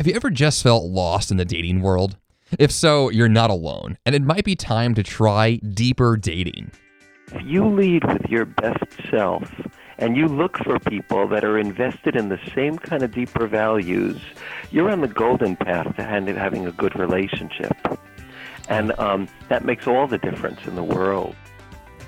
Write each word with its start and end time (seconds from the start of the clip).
Have 0.00 0.06
you 0.06 0.14
ever 0.14 0.30
just 0.30 0.62
felt 0.62 0.84
lost 0.84 1.30
in 1.30 1.36
the 1.36 1.44
dating 1.44 1.82
world? 1.82 2.16
If 2.58 2.72
so, 2.72 3.10
you're 3.10 3.28
not 3.28 3.50
alone, 3.50 3.98
and 4.06 4.14
it 4.14 4.22
might 4.22 4.46
be 4.46 4.56
time 4.56 4.94
to 4.94 5.02
try 5.02 5.56
deeper 5.56 6.16
dating. 6.16 6.70
If 7.34 7.42
you 7.44 7.66
lead 7.66 8.04
with 8.06 8.24
your 8.30 8.46
best 8.46 8.82
self 9.10 9.52
and 9.98 10.16
you 10.16 10.26
look 10.26 10.56
for 10.56 10.78
people 10.78 11.28
that 11.28 11.44
are 11.44 11.58
invested 11.58 12.16
in 12.16 12.30
the 12.30 12.40
same 12.54 12.78
kind 12.78 13.02
of 13.02 13.12
deeper 13.12 13.46
values, 13.46 14.18
you're 14.70 14.90
on 14.90 15.02
the 15.02 15.06
golden 15.06 15.54
path 15.54 15.94
to 15.96 16.02
having 16.02 16.66
a 16.66 16.72
good 16.72 16.98
relationship. 16.98 17.76
And 18.70 18.98
um, 18.98 19.28
that 19.50 19.66
makes 19.66 19.86
all 19.86 20.06
the 20.06 20.16
difference 20.16 20.66
in 20.66 20.76
the 20.76 20.82
world. 20.82 21.36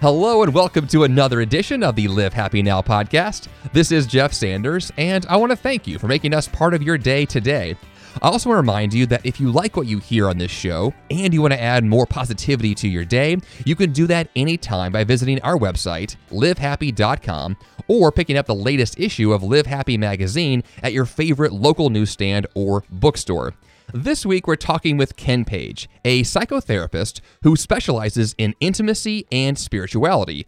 Hello, 0.02 0.42
and 0.42 0.52
welcome 0.52 0.88
to 0.88 1.04
another 1.04 1.42
edition 1.42 1.84
of 1.84 1.94
the 1.94 2.08
Live 2.08 2.32
Happy 2.32 2.60
Now 2.60 2.82
podcast. 2.82 3.46
This 3.72 3.92
is 3.92 4.04
Jeff 4.04 4.32
Sanders, 4.32 4.90
and 4.98 5.24
I 5.26 5.36
want 5.36 5.50
to 5.50 5.56
thank 5.56 5.86
you 5.86 5.96
for 6.00 6.08
making 6.08 6.34
us 6.34 6.48
part 6.48 6.74
of 6.74 6.82
your 6.82 6.98
day 6.98 7.24
today. 7.24 7.76
I 8.20 8.26
also 8.26 8.48
want 8.48 8.56
to 8.56 8.62
remind 8.62 8.92
you 8.92 9.06
that 9.06 9.24
if 9.24 9.38
you 9.38 9.52
like 9.52 9.76
what 9.76 9.86
you 9.86 10.00
hear 10.00 10.28
on 10.28 10.38
this 10.38 10.50
show 10.50 10.92
and 11.08 11.32
you 11.32 11.40
want 11.40 11.52
to 11.52 11.62
add 11.62 11.84
more 11.84 12.04
positivity 12.04 12.74
to 12.74 12.88
your 12.88 13.04
day, 13.04 13.36
you 13.64 13.76
can 13.76 13.92
do 13.92 14.08
that 14.08 14.28
anytime 14.34 14.90
by 14.90 15.04
visiting 15.04 15.40
our 15.42 15.56
website, 15.56 16.16
livehappy.com, 16.32 17.56
or 17.86 18.10
picking 18.10 18.36
up 18.36 18.46
the 18.46 18.56
latest 18.56 18.98
issue 18.98 19.32
of 19.32 19.44
Live 19.44 19.66
Happy 19.66 19.96
magazine 19.96 20.64
at 20.82 20.92
your 20.92 21.04
favorite 21.06 21.52
local 21.52 21.90
newsstand 21.90 22.48
or 22.56 22.82
bookstore. 22.90 23.54
This 23.92 24.24
week, 24.24 24.46
we're 24.46 24.56
talking 24.56 24.96
with 24.96 25.16
Ken 25.16 25.44
Page, 25.44 25.88
a 26.04 26.22
psychotherapist 26.22 27.20
who 27.42 27.56
specializes 27.56 28.34
in 28.38 28.54
intimacy 28.60 29.26
and 29.30 29.58
spirituality. 29.58 30.46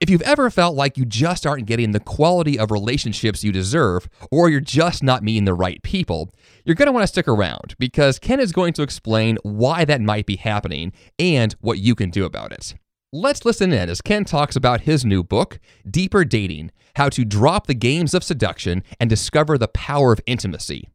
If 0.00 0.10
you've 0.10 0.22
ever 0.22 0.50
felt 0.50 0.76
like 0.76 0.98
you 0.98 1.04
just 1.04 1.46
aren't 1.46 1.66
getting 1.66 1.92
the 1.92 2.00
quality 2.00 2.58
of 2.58 2.70
relationships 2.70 3.42
you 3.42 3.52
deserve, 3.52 4.08
or 4.30 4.48
you're 4.48 4.60
just 4.60 5.02
not 5.02 5.22
meeting 5.22 5.44
the 5.44 5.54
right 5.54 5.82
people, 5.82 6.30
you're 6.64 6.76
going 6.76 6.86
to 6.86 6.92
want 6.92 7.02
to 7.02 7.08
stick 7.08 7.26
around 7.26 7.74
because 7.78 8.18
Ken 8.18 8.38
is 8.38 8.52
going 8.52 8.72
to 8.74 8.82
explain 8.82 9.38
why 9.42 9.84
that 9.84 10.00
might 10.00 10.26
be 10.26 10.36
happening 10.36 10.92
and 11.18 11.54
what 11.60 11.78
you 11.78 11.94
can 11.94 12.10
do 12.10 12.24
about 12.24 12.52
it. 12.52 12.74
Let's 13.12 13.44
listen 13.44 13.72
in 13.72 13.88
as 13.88 14.00
Ken 14.00 14.24
talks 14.24 14.56
about 14.56 14.82
his 14.82 15.04
new 15.04 15.24
book, 15.24 15.58
Deeper 15.88 16.24
Dating 16.24 16.70
How 16.96 17.08
to 17.10 17.24
Drop 17.24 17.66
the 17.66 17.74
Games 17.74 18.14
of 18.14 18.24
Seduction 18.24 18.82
and 19.00 19.08
Discover 19.08 19.58
the 19.58 19.68
Power 19.68 20.12
of 20.12 20.20
Intimacy 20.26 20.88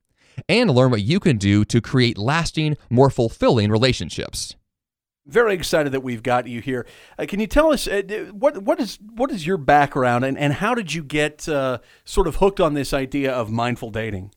and 0.47 0.69
learn 0.69 0.91
what 0.91 1.01
you 1.01 1.19
can 1.19 1.37
do 1.37 1.65
to 1.65 1.81
create 1.81 2.17
lasting, 2.17 2.77
more 2.89 3.09
fulfilling 3.09 3.71
relationships. 3.71 4.55
Very 5.25 5.53
excited 5.53 5.91
that 5.91 6.01
we've 6.01 6.23
got 6.23 6.47
you 6.47 6.59
here. 6.59 6.87
Uh, 7.17 7.25
can 7.27 7.39
you 7.39 7.45
tell 7.45 7.71
us 7.71 7.87
uh, 7.87 8.01
what 8.31 8.63
what 8.63 8.79
is 8.79 8.97
what 9.13 9.29
is 9.29 9.45
your 9.45 9.57
background 9.57 10.25
and, 10.25 10.37
and 10.37 10.53
how 10.53 10.73
did 10.73 10.93
you 10.93 11.03
get 11.03 11.47
uh, 11.47 11.77
sort 12.03 12.27
of 12.27 12.37
hooked 12.37 12.59
on 12.59 12.73
this 12.73 12.93
idea 12.93 13.31
of 13.31 13.51
mindful 13.51 13.91
dating? 13.91 14.31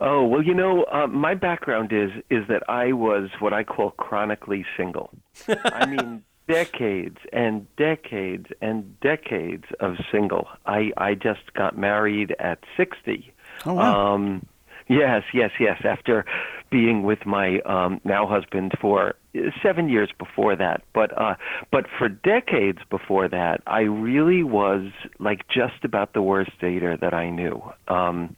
Oh 0.00 0.24
well, 0.24 0.42
you 0.42 0.54
know, 0.54 0.84
uh, 0.84 1.06
my 1.06 1.34
background 1.34 1.92
is 1.92 2.10
is 2.30 2.46
that 2.48 2.62
I 2.68 2.92
was 2.92 3.30
what 3.38 3.52
I 3.52 3.64
call 3.64 3.92
chronically 3.92 4.64
single. 4.76 5.10
I 5.48 5.86
mean, 5.86 6.22
decades 6.48 7.18
and 7.32 7.66
decades 7.76 8.46
and 8.60 8.98
decades 9.00 9.64
of 9.80 9.96
single. 10.10 10.48
I 10.66 10.92
I 10.96 11.14
just 11.14 11.52
got 11.54 11.76
married 11.76 12.34
at 12.38 12.58
sixty. 12.76 13.32
Oh 13.66 13.74
wow. 13.74 14.14
Um, 14.14 14.46
Yes, 14.88 15.22
yes, 15.34 15.50
yes. 15.60 15.80
After 15.84 16.24
being 16.70 17.02
with 17.02 17.26
my 17.26 17.60
um, 17.60 18.00
now 18.04 18.26
husband 18.26 18.72
for 18.80 19.14
seven 19.62 19.88
years 19.88 20.10
before 20.18 20.56
that, 20.56 20.82
but 20.94 21.16
uh, 21.20 21.34
but 21.70 21.84
for 21.98 22.08
decades 22.08 22.78
before 22.90 23.28
that, 23.28 23.60
I 23.66 23.80
really 23.80 24.42
was 24.42 24.90
like 25.18 25.46
just 25.48 25.84
about 25.84 26.14
the 26.14 26.22
worst 26.22 26.52
dater 26.60 26.98
that 27.00 27.12
I 27.12 27.28
knew. 27.30 27.62
Um, 27.86 28.36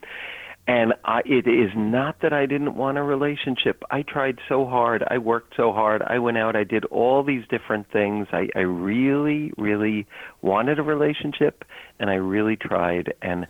and 0.67 0.93
I, 1.03 1.21
it 1.25 1.47
is 1.47 1.71
not 1.75 2.21
that 2.21 2.33
I 2.33 2.45
didn't 2.45 2.75
want 2.75 2.97
a 2.97 3.03
relationship. 3.03 3.83
I 3.89 4.03
tried 4.03 4.37
so 4.47 4.65
hard. 4.65 5.03
I 5.09 5.17
worked 5.17 5.55
so 5.57 5.73
hard. 5.73 6.03
I 6.03 6.19
went 6.19 6.37
out. 6.37 6.55
I 6.55 6.63
did 6.63 6.85
all 6.85 7.23
these 7.23 7.43
different 7.49 7.91
things. 7.91 8.27
I, 8.31 8.47
I 8.55 8.59
really, 8.59 9.51
really 9.57 10.05
wanted 10.41 10.77
a 10.77 10.83
relationship, 10.83 11.65
and 11.99 12.09
I 12.09 12.15
really 12.15 12.55
tried. 12.57 13.13
And 13.21 13.47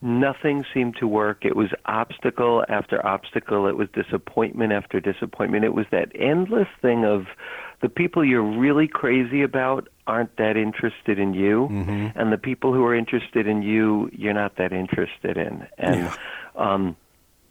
nothing 0.00 0.64
seemed 0.72 0.96
to 0.96 1.06
work. 1.06 1.44
It 1.44 1.56
was 1.56 1.68
obstacle 1.86 2.64
after 2.68 3.04
obstacle. 3.04 3.66
It 3.66 3.76
was 3.76 3.88
disappointment 3.92 4.72
after 4.72 5.00
disappointment. 5.00 5.64
It 5.64 5.74
was 5.74 5.86
that 5.90 6.12
endless 6.14 6.68
thing 6.80 7.04
of 7.04 7.26
the 7.80 7.88
people 7.88 8.24
you're 8.24 8.42
really 8.42 8.88
crazy 8.88 9.42
about 9.42 9.88
aren't 10.06 10.36
that 10.36 10.56
interested 10.56 11.18
in 11.18 11.34
you, 11.34 11.68
mm-hmm. 11.70 12.18
and 12.18 12.32
the 12.32 12.38
people 12.38 12.72
who 12.72 12.84
are 12.84 12.94
interested 12.94 13.46
in 13.46 13.62
you, 13.62 14.10
you're 14.12 14.34
not 14.34 14.56
that 14.56 14.72
interested 14.72 15.36
in. 15.36 15.66
And 15.78 15.96
yeah. 15.96 16.14
um, 16.56 16.96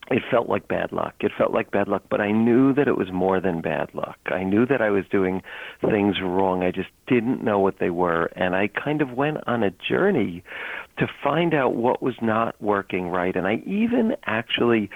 it 0.09 0.23
felt 0.31 0.47
like 0.47 0.67
bad 0.67 0.91
luck. 0.91 1.15
It 1.19 1.31
felt 1.37 1.51
like 1.51 1.71
bad 1.71 1.87
luck, 1.87 2.03
but 2.09 2.21
I 2.21 2.31
knew 2.31 2.73
that 2.73 2.87
it 2.87 2.97
was 2.97 3.11
more 3.11 3.41
than 3.41 3.61
bad 3.61 3.93
luck. 3.93 4.17
I 4.27 4.43
knew 4.43 4.65
that 4.65 4.81
I 4.81 4.89
was 4.89 5.03
doing 5.11 5.41
things 5.81 6.15
wrong. 6.21 6.63
I 6.63 6.71
just 6.71 6.89
didn't 7.07 7.43
know 7.43 7.59
what 7.59 7.79
they 7.79 7.89
were, 7.89 8.25
and 8.35 8.55
I 8.55 8.67
kind 8.67 9.01
of 9.01 9.11
went 9.11 9.39
on 9.47 9.63
a 9.63 9.71
journey 9.71 10.43
to 10.99 11.07
find 11.23 11.53
out 11.53 11.75
what 11.75 12.01
was 12.01 12.15
not 12.21 12.55
working 12.61 13.09
right. 13.09 13.35
And 13.35 13.45
I 13.47 13.61
even 13.65 14.15
actually 14.25 14.89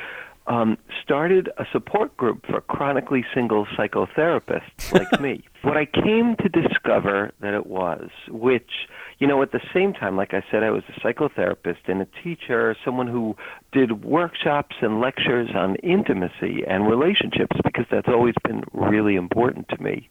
um, 0.47 0.77
started 1.03 1.49
a 1.57 1.65
support 1.71 2.15
group 2.17 2.45
for 2.45 2.61
chronically 2.61 3.25
single 3.33 3.65
psychotherapists 3.77 4.91
like 4.91 5.11
me. 5.21 5.43
What 5.61 5.77
I 5.77 5.85
came 5.85 6.35
to 6.37 6.49
discover 6.49 7.31
that 7.41 7.53
it 7.53 7.67
was, 7.67 8.09
which, 8.29 8.71
you 9.21 9.27
know, 9.27 9.43
at 9.43 9.51
the 9.51 9.61
same 9.71 9.93
time, 9.93 10.17
like 10.17 10.33
I 10.33 10.43
said, 10.49 10.63
I 10.63 10.71
was 10.71 10.81
a 10.89 10.99
psychotherapist 10.99 11.87
and 11.87 12.01
a 12.01 12.07
teacher, 12.23 12.75
someone 12.83 13.05
who 13.05 13.35
did 13.71 14.03
workshops 14.03 14.75
and 14.81 14.99
lectures 14.99 15.51
on 15.53 15.75
intimacy 15.75 16.63
and 16.67 16.89
relationships 16.89 17.55
because 17.63 17.85
that's 17.91 18.07
always 18.07 18.33
been 18.43 18.63
really 18.73 19.15
important 19.15 19.69
to 19.69 19.81
me. 19.81 20.09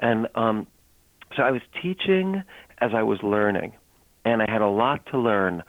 And 0.00 0.28
um, 0.34 0.66
so 1.36 1.42
I 1.42 1.50
was 1.50 1.60
teaching 1.82 2.42
as 2.78 2.92
I 2.94 3.02
was 3.02 3.18
learning, 3.22 3.74
and 4.24 4.40
I 4.40 4.50
had 4.50 4.62
a 4.62 4.68
lot 4.68 5.04
to 5.10 5.18
learn. 5.18 5.62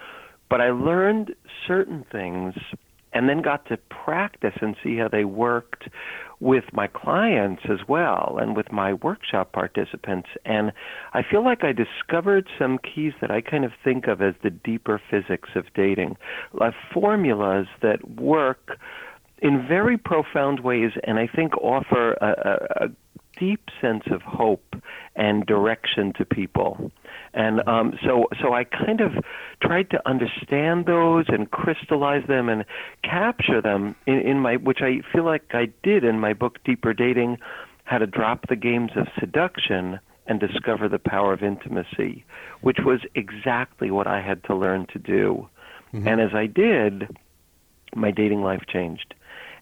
But 0.50 0.62
I 0.62 0.70
learned 0.70 1.36
certain 1.68 2.06
things 2.10 2.54
and 3.14 3.28
then 3.28 3.42
got 3.42 3.66
to 3.68 3.78
practice 3.78 4.54
and 4.62 4.76
see 4.84 4.98
how 4.98 5.08
they 5.08 5.26
worked 5.26 5.90
with 6.40 6.64
my 6.72 6.88
clients 6.88 7.64
as 7.70 7.80
well 7.88 8.38
and 8.40 8.56
with 8.56 8.72
my 8.72 8.94
workshop 8.94 9.52
participants. 9.52 10.30
And 10.46 10.72
I 11.14 11.22
feel 11.24 11.44
like 11.44 11.64
I 11.64 11.74
discovered 11.74 12.48
some 12.58 12.78
keys 12.78 13.14
that 13.20 13.32
I 13.32 13.42
kind 13.42 13.66
of 13.66 13.72
think 13.84 14.08
of 14.08 14.22
as 14.22 14.36
the 14.42 14.50
deeper 14.50 15.02
physics 15.10 15.50
of 15.56 15.66
dating 15.74 16.18
like 16.54 16.74
formulas 16.94 17.68
that 17.82 18.10
work 18.20 18.78
in 19.42 19.66
very 19.68 19.98
profound 19.98 20.62
ways 20.62 20.92
and 21.04 21.18
I 21.18 21.28
think 21.28 21.58
offer 21.58 22.14
a, 22.14 22.28
a, 22.28 22.86
a 22.86 22.90
deep 23.40 23.70
sense 23.82 24.04
of 24.12 24.22
hope 24.22 24.76
and 25.16 25.46
direction 25.46 26.14
to 26.18 26.26
people. 26.26 26.92
And 27.34 27.68
um, 27.68 27.98
so, 28.06 28.28
so 28.42 28.54
I 28.54 28.64
kind 28.64 29.02
of 29.02 29.12
tried 29.62 29.90
to 29.92 30.08
understand 30.08 30.86
those 30.86 31.26
and 31.30 31.50
crystallize 31.50 32.28
them 32.28 32.50
and 32.50 32.66
capture 33.04 33.62
them 33.62 33.96
in, 34.06 34.20
in 34.20 34.40
my, 34.40 34.56
which 34.56 34.80
I 34.82 35.02
feel 35.14 35.26
like 35.26 35.44
I 35.52 35.70
did 35.84 36.04
in 36.04 36.20
my 36.20 36.34
book, 36.34 36.60
Deeper 36.64 36.94
Dating: 36.94 37.38
How 37.84 38.00
to 38.00 38.08
Drop 38.08 38.48
the 38.48 38.56
Games 38.56 38.92
of 38.96 39.08
Seduction 39.20 40.00
and 40.28 40.40
Discover 40.40 40.90
the 40.90 41.00
Power 41.00 41.34
of 41.34 41.44
Intimacy, 41.44 42.24
which 42.62 42.80
was 42.86 43.02
exactly 43.16 43.90
what 43.92 44.08
I 44.08 44.22
had 44.22 44.44
to 44.46 44.56
learn 44.56 44.86
to 44.94 45.00
do. 45.00 45.48
Mm-hmm. 45.94 46.08
And 46.08 46.22
as 46.22 46.34
I 46.34 46.46
did, 46.46 47.18
my 47.96 48.12
dating 48.12 48.44
life 48.44 48.64
changed 48.68 49.16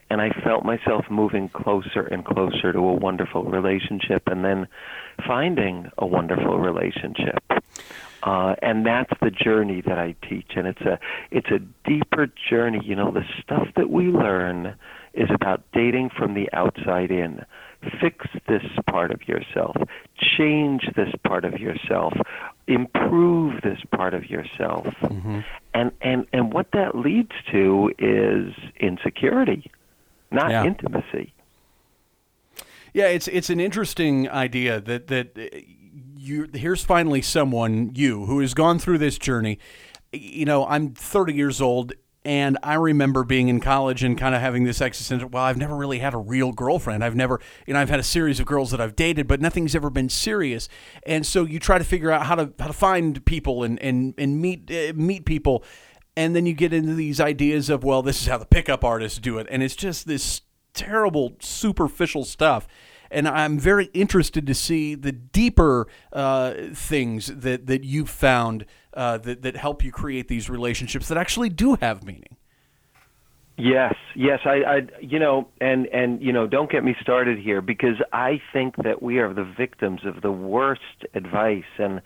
and 0.09 0.22
I 0.22 0.29
felt 0.44 0.63
myself 0.63 1.06
moving 1.09 1.50
closer 1.50 2.01
and 2.01 2.23
closer 2.23 2.72
to 2.72 2.79
a 2.79 2.94
wonderful 2.94 3.44
relationship 3.44 4.28
and 4.28 4.44
then 4.44 4.68
finding 5.25 5.91
a 5.97 6.06
wonderful 6.06 6.59
relationship. 6.59 7.44
Uh, 8.23 8.56
and 8.62 8.85
that's 8.85 9.13
the 9.22 9.29
journey 9.29 9.81
that 9.81 9.97
I 9.97 10.16
teach, 10.28 10.53
and 10.56 10.68
it's 10.68 10.81
a 10.81 11.00
it's 11.29 11.50
a 11.51 11.59
deeper 11.88 12.28
journey. 12.50 12.81
You 12.84 12.95
know, 12.95 13.12
the 13.12 13.23
stuff 13.41 13.68
that 13.75 13.90
we 13.90 14.06
learn 14.06 14.75
is 15.13 15.30
about 15.30 15.63
dating 15.71 16.10
from 16.10 16.33
the 16.33 16.50
outside 16.51 17.12
in. 17.12 17.45
Fix 18.01 18.25
this 18.48 18.63
part 18.88 19.12
of 19.12 19.27
yourself, 19.27 19.77
change 20.18 20.89
this 20.95 21.13
part 21.24 21.45
of 21.45 21.60
yourself, 21.60 22.13
improve 22.68 23.62
this 23.62 23.80
part 23.95 24.15
of 24.15 24.27
yourself, 24.30 24.88
mm-hmm. 25.03 25.42
and 25.75 25.92
and 26.01 26.25
and 26.33 26.51
what 26.51 26.71
that 26.71 26.95
leads 26.95 27.31
to 27.51 27.94
is 28.00 28.51
insecurity 28.80 29.71
not 30.31 30.51
yeah. 30.51 30.65
intimacy. 30.65 31.33
Yeah, 32.94 33.07
it's 33.07 33.27
it's 33.27 33.50
an 33.50 33.59
interesting 33.59 34.29
idea 34.29 34.81
that 34.81 35.07
that 35.07 35.38
uh, 35.38 35.57
you 36.15 36.50
here's 36.53 36.83
finally 36.83 37.21
someone 37.21 37.91
you 37.95 38.25
who 38.25 38.39
has 38.39 38.53
gone 38.53 38.79
through 38.79 38.97
this 38.97 39.18
journey. 39.18 39.59
You 40.12 40.45
know, 40.45 40.65
I'm 40.65 40.94
30 40.94 41.33
years 41.33 41.62
old 41.62 41.94
and 42.27 42.57
I 42.62 42.74
remember 42.74 43.24
being 43.24 43.47
in 43.47 43.62
college 43.62 44.03
and 44.03 44.18
kind 44.18 44.35
of 44.35 44.41
having 44.41 44.65
this 44.65 44.81
existential. 44.81 45.29
Well, 45.29 45.44
I've 45.44 45.56
never 45.56 45.74
really 45.74 46.00
had 46.00 46.13
a 46.13 46.18
real 46.18 46.51
girlfriend. 46.51 47.01
I've 47.01 47.15
never, 47.15 47.39
you 47.65 47.74
know, 47.74 47.79
I've 47.79 47.89
had 47.89 48.01
a 48.01 48.03
series 48.03 48.41
of 48.41 48.45
girls 48.45 48.71
that 48.71 48.81
I've 48.81 48.97
dated, 48.97 49.27
but 49.29 49.39
nothing's 49.39 49.74
ever 49.75 49.89
been 49.89 50.09
serious. 50.09 50.68
And 51.06 51.25
so 51.25 51.45
you 51.45 51.57
try 51.57 51.77
to 51.77 51.85
figure 51.85 52.12
out 52.12 52.25
how 52.25 52.35
to 52.35 52.51
how 52.59 52.68
to 52.68 52.74
find 52.74 53.24
people 53.25 53.63
and 53.63 53.81
and 53.81 54.13
and 54.18 54.41
meet 54.41 54.69
uh, 54.69 54.91
meet 54.94 55.24
people 55.24 55.63
and 56.17 56.35
then 56.35 56.47
you 56.47 56.53
get 56.53 56.73
into 56.73 56.95
these 56.95 57.21
ideas 57.21 57.69
of 57.69 57.83
well 57.83 58.01
this 58.01 58.21
is 58.21 58.27
how 58.27 58.37
the 58.37 58.45
pickup 58.45 58.83
artists 58.83 59.19
do 59.19 59.37
it. 59.37 59.47
And 59.49 59.61
it's 59.61 59.75
just 59.75 60.07
this 60.07 60.41
terrible 60.73 61.35
superficial 61.39 62.25
stuff. 62.25 62.67
And 63.09 63.25
i'm 63.27 63.57
very 63.57 63.85
interested 63.93 64.45
to 64.47 64.53
see 64.53 64.95
the 64.95 65.13
deeper 65.13 65.87
uh, 66.11 66.53
things 66.73 67.27
that, 67.27 67.67
that 67.67 67.85
you've 67.85 68.09
found 68.09 68.65
uh, 68.93 69.17
that, 69.19 69.43
that 69.43 69.55
help 69.55 69.83
you 69.83 69.91
create 69.91 70.27
these 70.27 70.49
relationships 70.49 71.07
that 71.07 71.17
actually 71.17 71.49
do 71.49 71.75
have 71.75 72.03
meaning 72.03 72.37
Yes, 73.59 73.95
yes, 74.15 74.42
I, 74.45 74.62
I, 74.63 74.81
you 75.01 75.18
know, 75.18 75.48
and 75.59 75.88
and 75.88 76.21
you 76.21 76.31
know, 76.31 76.45
don't 76.45 76.69
get 76.69 76.83
me 76.83 76.95
started 77.01 77.39
here 77.39 77.59
because 77.59 77.95
I 78.13 78.39
think 78.54 78.75
that 78.83 79.01
we 79.01 79.18
are 79.18 79.33
the 79.33 79.44
victims 79.44 80.01
of 80.06 80.21
the 80.21 80.31
worst 80.31 81.06
advice. 81.15 81.63
And 81.80 82.01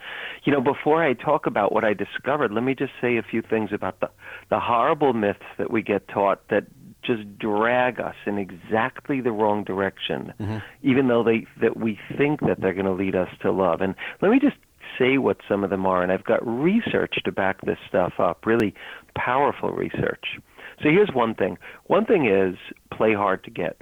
you 0.45 0.53
know, 0.53 0.61
before 0.61 1.03
I 1.03 1.13
talk 1.13 1.47
about 1.47 1.73
what 1.73 1.83
I 1.83 1.93
discovered, 1.93 2.53
let 2.53 2.63
me 2.63 2.73
just 2.73 2.93
say 3.01 3.17
a 3.17 3.21
few 3.21 3.41
things 3.41 3.71
about 3.73 3.99
the 3.99 4.09
the 4.49 4.61
horrible 4.61 5.11
myths 5.11 5.43
that 5.57 5.69
we 5.69 5.81
get 5.81 6.07
taught 6.07 6.47
that 6.49 6.67
just 7.03 7.37
drag 7.37 7.99
us 7.99 8.15
in 8.25 8.37
exactly 8.37 9.19
the 9.19 9.31
wrong 9.31 9.65
direction, 9.65 10.33
mm-hmm. 10.39 10.57
even 10.83 11.09
though 11.09 11.23
they 11.23 11.47
that 11.59 11.75
we 11.75 11.99
think 12.17 12.39
that 12.41 12.61
they're 12.61 12.73
going 12.73 12.85
to 12.85 12.93
lead 12.93 13.15
us 13.15 13.29
to 13.41 13.51
love. 13.51 13.81
And 13.81 13.93
let 14.21 14.31
me 14.31 14.39
just 14.39 14.57
say 14.97 15.17
what 15.17 15.37
some 15.49 15.63
of 15.63 15.69
them 15.69 15.85
are, 15.85 16.01
and 16.01 16.11
I've 16.11 16.23
got 16.23 16.45
research 16.47 17.15
to 17.25 17.31
back 17.31 17.61
this 17.65 17.77
stuff 17.87 18.13
up, 18.19 18.45
really 18.45 18.73
powerful 19.15 19.71
research. 19.71 20.39
So 20.81 20.89
here's 20.89 21.11
one 21.13 21.35
thing. 21.35 21.57
One 21.85 22.05
thing 22.05 22.25
is 22.25 22.55
play 22.91 23.13
hard 23.13 23.43
to 23.43 23.51
get. 23.51 23.81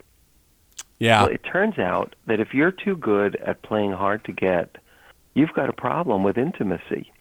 Yeah. 0.99 1.23
Well, 1.23 1.31
it 1.31 1.41
turns 1.43 1.79
out 1.79 2.15
that 2.27 2.39
if 2.39 2.53
you're 2.53 2.71
too 2.71 2.97
good 2.97 3.37
at 3.37 3.61
playing 3.63 3.93
hard 3.93 4.25
to 4.25 4.33
get, 4.33 4.77
you've 5.33 5.53
got 5.53 5.69
a 5.69 5.73
problem 5.73 6.23
with 6.23 6.37
intimacy. 6.37 7.11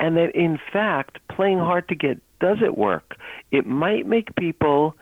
And 0.00 0.16
that 0.16 0.34
in 0.34 0.58
fact, 0.72 1.18
playing 1.28 1.58
hard 1.58 1.88
to 1.88 1.94
get 1.94 2.20
doesn't 2.40 2.76
work. 2.76 3.16
It 3.52 3.66
might 3.66 4.06
make 4.06 4.34
people 4.34 4.96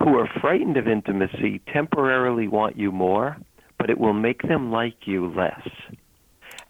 who 0.00 0.16
are 0.16 0.30
frightened 0.40 0.76
of 0.76 0.86
intimacy 0.86 1.60
temporarily 1.72 2.48
want 2.48 2.78
you 2.78 2.92
more, 2.92 3.36
but 3.78 3.90
it 3.90 3.98
will 3.98 4.14
make 4.14 4.42
them 4.42 4.70
like 4.70 5.06
you 5.06 5.28
less. 5.28 5.68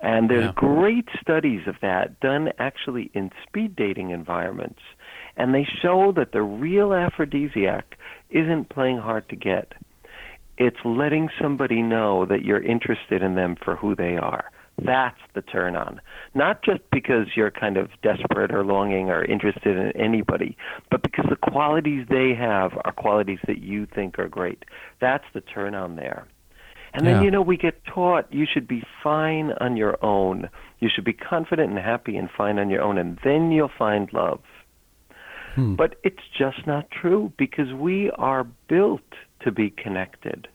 And 0.01 0.31
there's 0.31 0.47
yeah. 0.47 0.53
great 0.55 1.09
studies 1.21 1.67
of 1.67 1.77
that 1.83 2.19
done 2.21 2.51
actually 2.59 3.11
in 3.13 3.31
speed 3.47 3.77
dating 3.77 4.11
environments 4.11 4.81
and 5.41 5.55
they 5.55 5.67
show 5.81 6.13
that 6.15 6.33
the 6.33 6.43
real 6.43 6.93
aphrodisiac 6.93 7.97
isn't 8.29 8.69
playing 8.69 8.99
hard 8.99 9.27
to 9.31 9.37
get. 9.37 9.73
It's 10.59 10.77
letting 10.85 11.31
somebody 11.41 11.81
know 11.81 12.27
that 12.27 12.45
you're 12.45 12.63
interested 12.63 13.23
in 13.23 13.37
them 13.37 13.57
for 13.65 13.75
who 13.75 13.97
they 13.97 14.19
are. 14.19 14.51
That's 14.85 15.19
the 15.35 15.41
turn 15.41 15.77
on. 15.77 16.03
Not 16.35 16.63
just 16.63 16.81
because 16.93 17.29
you're 17.37 17.51
kind 17.51 17.79
of 17.79 17.89
desperate 18.03 18.53
or 18.53 18.65
longing 18.65 19.09
or 19.09 19.25
interested 19.25 19.79
in 19.79 19.93
anybody, 19.99 20.59
but 20.91 21.03
because 21.03 21.25
the 21.31 21.51
qualities 21.51 22.07
they 22.11 22.35
have 22.39 22.73
are 22.85 22.93
qualities 22.93 23.41
that 23.47 23.63
you 23.63 23.87
think 23.87 24.19
are 24.19 24.29
great. 24.29 24.67
That's 25.01 25.25
the 25.33 25.41
turn 25.41 25.75
on 25.75 25.97
there. 25.97 26.27
And 26.93 27.07
then, 27.07 27.17
yeah. 27.17 27.23
you 27.23 27.31
know, 27.31 27.41
we 27.41 27.57
get 27.57 27.83
taught 27.87 28.31
you 28.31 28.47
should 28.53 28.69
be 28.69 28.83
fine 29.03 29.53
on 29.59 29.79
your 29.79 29.97
own. 30.05 30.51
You 30.81 30.91
should 30.95 31.05
be 31.05 31.15
confident 31.15 31.71
and 31.71 31.79
happy 31.79 32.19
and 32.19 32.29
fine 32.37 32.59
on 32.59 32.69
your 32.69 32.83
own, 32.83 32.99
and 32.99 33.19
then 33.25 33.53
you'll 33.53 33.71
find 33.79 34.13
love. 34.13 34.41
Hmm. 35.55 35.75
But 35.75 35.97
it's 36.05 36.23
just 36.39 36.67
not 36.67 36.91
true 36.91 37.33
because 37.39 37.73
we 37.73 38.11
are 38.11 38.45
built 38.69 39.01
to 39.45 39.51
be 39.51 39.71
connected. 39.71 40.49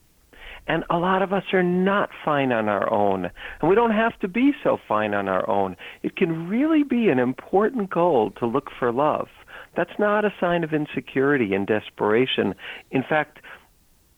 And 0.67 0.83
a 0.89 0.97
lot 0.97 1.21
of 1.21 1.31
us 1.31 1.43
are 1.53 1.63
not 1.63 2.09
fine 2.23 2.51
on 2.51 2.67
our 2.69 2.91
own. 2.91 3.29
And 3.61 3.69
we 3.69 3.75
don't 3.75 3.91
have 3.91 4.17
to 4.19 4.27
be 4.27 4.51
so 4.63 4.77
fine 4.87 5.13
on 5.13 5.27
our 5.27 5.47
own. 5.49 5.75
It 6.01 6.15
can 6.15 6.47
really 6.47 6.83
be 6.83 7.09
an 7.09 7.19
important 7.19 7.89
goal 7.91 8.31
to 8.39 8.47
look 8.47 8.69
for 8.79 8.91
love. 8.91 9.27
That's 9.75 9.99
not 9.99 10.25
a 10.25 10.33
sign 10.39 10.63
of 10.63 10.73
insecurity 10.73 11.53
and 11.53 11.67
desperation. 11.67 12.55
In 12.91 13.03
fact, 13.07 13.39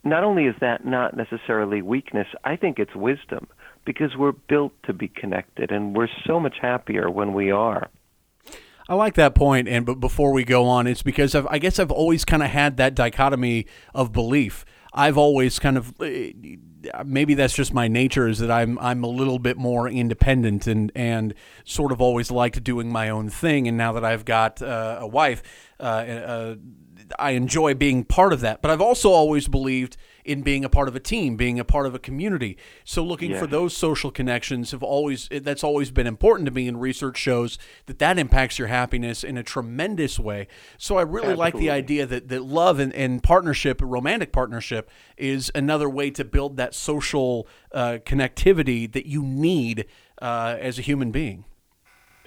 not 0.04 0.24
only 0.24 0.46
is 0.46 0.56
that 0.62 0.86
not 0.86 1.18
necessarily 1.18 1.82
weakness, 1.82 2.28
I 2.46 2.56
think 2.56 2.80
it's 2.80 2.96
wisdom 2.96 3.48
because 3.86 4.16
we're 4.18 4.32
built 4.32 4.72
to 4.86 4.94
be 4.94 5.08
connected 5.08 5.72
and 5.72 5.96
we're 5.96 6.08
so 6.26 6.40
much 6.40 6.56
happier 6.62 7.10
when 7.10 7.34
we 7.34 7.52
are. 7.52 7.90
I 8.90 8.96
like 8.96 9.16
that 9.16 9.36
point, 9.36 9.68
and 9.68 9.86
but 9.86 10.00
before 10.00 10.32
we 10.32 10.44
go 10.44 10.66
on, 10.66 10.88
it's 10.88 11.04
because 11.04 11.36
I've, 11.36 11.48
I 11.48 11.60
guess 11.60 11.78
I've 11.78 11.92
always 11.92 12.24
kind 12.24 12.42
of 12.42 12.50
had 12.50 12.78
that 12.78 12.96
dichotomy 12.96 13.66
of 13.94 14.14
belief. 14.14 14.64
I've 14.94 15.18
always 15.18 15.60
kind 15.60 15.78
of 15.78 15.94
eh, 16.02 16.32
maybe 17.06 17.34
that's 17.34 17.54
just 17.54 17.74
my 17.74 17.88
nature 17.88 18.28
is 18.28 18.40
that 18.40 18.52
I'm 18.52 18.80
I'm 18.80 19.04
a 19.04 19.08
little 19.08 19.40
bit 19.40 19.58
more 19.58 19.88
independent 19.90 20.68
and 20.68 20.92
and 20.96 21.34
sort 21.66 21.92
of 21.92 22.02
always 22.02 22.32
liked 22.32 22.64
doing 22.64 22.92
my 22.92 23.10
own 23.10 23.30
thing. 23.30 23.68
And 23.68 23.78
now 23.78 23.92
that 23.94 24.06
I've 24.06 24.26
got 24.26 24.62
uh, 24.62 25.00
a 25.02 25.08
wife, 25.08 25.44
uh, 25.80 25.84
uh, 25.84 26.56
I 27.20 27.32
enjoy 27.32 27.74
being 27.74 28.04
part 28.04 28.34
of 28.34 28.42
that. 28.42 28.62
But 28.62 28.72
I've 28.72 28.82
also 28.82 29.12
always 29.12 29.48
believed 29.48 29.98
in 30.28 30.42
being 30.42 30.66
a 30.66 30.70
part 30.70 30.88
of 30.88 30.96
a 30.96 31.00
team, 31.00 31.38
being 31.38 31.60
a 31.60 31.64
part 31.64 31.86
of 31.86 31.96
a 31.96 32.00
community. 32.00 32.58
So 32.84 33.04
looking 33.04 33.32
yeah. 33.32 33.40
for 33.40 33.48
those 33.48 33.76
social 33.76 34.12
connections 34.12 34.72
have 34.72 34.84
always 34.84 35.30
that's 35.30 35.64
always 35.64 35.90
been 35.90 36.06
important 36.06 36.46
to 36.48 36.52
me. 36.52 36.68
And 36.68 36.80
research 36.80 37.18
shows 37.18 37.58
that 37.86 38.00
that 38.00 38.20
impacts 38.20 38.60
your 38.60 38.68
happiness 38.68 39.24
in 39.24 39.38
a 39.38 39.44
tremendous 39.44 40.20
way. 40.20 40.48
So 40.78 40.98
I 40.98 41.04
really 41.04 41.30
Absolutely. 41.30 41.36
like 41.38 41.54
the 41.56 41.70
idea 41.72 42.06
that 42.06 42.28
that 42.28 42.44
love 42.44 42.80
and, 42.80 42.94
and 42.94 43.24
partnership, 43.24 43.80
romantic 43.82 44.32
partnership, 44.32 44.90
is 45.16 45.50
another 45.56 45.90
way 45.90 46.12
to 46.12 46.26
build 46.26 46.58
that 46.58 46.76
social 46.76 47.48
uh, 47.72 48.00
connectivity 48.06 48.92
that 48.92 49.06
you 49.06 49.24
need 49.24 49.86
uh, 50.22 50.58
as 50.60 50.78
a 50.78 50.82
human 50.82 51.12
being. 51.12 51.46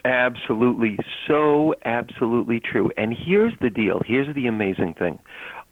Absolutely. 0.04 0.98
So 1.26 1.74
absolutely 1.84 2.60
true. 2.60 2.90
And 2.96 3.14
here's 3.14 3.52
the 3.60 3.70
deal. 3.70 4.00
Here's 4.06 4.34
the 4.34 4.46
amazing 4.46 4.94
thing. 4.94 5.18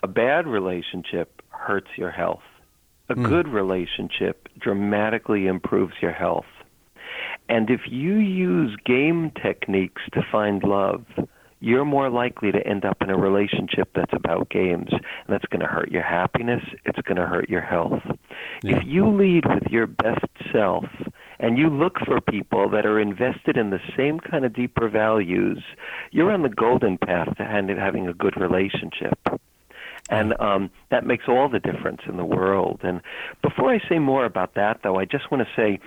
A 0.02 0.08
bad 0.08 0.46
relationship 0.46 1.42
hurts 1.50 1.88
your 1.96 2.10
health. 2.10 2.42
A 3.08 3.14
mm. 3.14 3.28
good 3.28 3.48
relationship 3.48 4.48
dramatically 4.58 5.46
improves 5.46 5.94
your 6.00 6.12
health. 6.12 6.46
And 7.48 7.70
if 7.70 7.80
you 7.86 8.16
use 8.16 8.76
game 8.84 9.32
techniques 9.42 10.02
to 10.12 10.22
find 10.30 10.62
love, 10.62 11.04
you're 11.60 11.84
more 11.84 12.10
likely 12.10 12.52
to 12.52 12.64
end 12.64 12.84
up 12.84 12.98
in 13.00 13.10
a 13.10 13.16
relationship 13.16 13.90
that's 13.94 14.12
about 14.12 14.50
games. 14.50 14.90
And 14.90 15.02
that's 15.28 15.46
going 15.46 15.60
to 15.60 15.66
hurt 15.66 15.90
your 15.90 16.02
happiness. 16.02 16.62
It's 16.84 17.00
going 17.00 17.16
to 17.16 17.26
hurt 17.26 17.48
your 17.48 17.62
health. 17.62 18.02
Yeah. 18.62 18.76
If 18.76 18.82
you 18.86 19.08
lead 19.08 19.44
with 19.46 19.64
your 19.70 19.86
best 19.86 20.26
self 20.52 20.84
and 21.40 21.58
you 21.58 21.68
look 21.68 21.98
for 22.04 22.20
people 22.20 22.68
that 22.70 22.86
are 22.86 23.00
invested 23.00 23.56
in 23.56 23.70
the 23.70 23.80
same 23.96 24.20
kind 24.20 24.44
of 24.44 24.52
deeper 24.52 24.88
values, 24.88 25.62
you're 26.12 26.30
on 26.30 26.42
the 26.42 26.48
golden 26.48 26.98
path 26.98 27.36
to 27.38 27.44
having 27.44 28.06
a 28.06 28.12
good 28.12 28.36
relationship. 28.36 29.18
And 30.08 30.38
um, 30.40 30.70
that 30.90 31.04
makes 31.04 31.24
all 31.28 31.48
the 31.48 31.60
difference 31.60 32.00
in 32.08 32.16
the 32.16 32.24
world. 32.24 32.80
And 32.82 33.02
before 33.42 33.70
I 33.72 33.78
say 33.88 33.98
more 33.98 34.24
about 34.24 34.54
that, 34.54 34.80
though, 34.82 34.96
I 34.96 35.04
just 35.04 35.30
want 35.30 35.46
to 35.46 35.48
say 35.54 35.80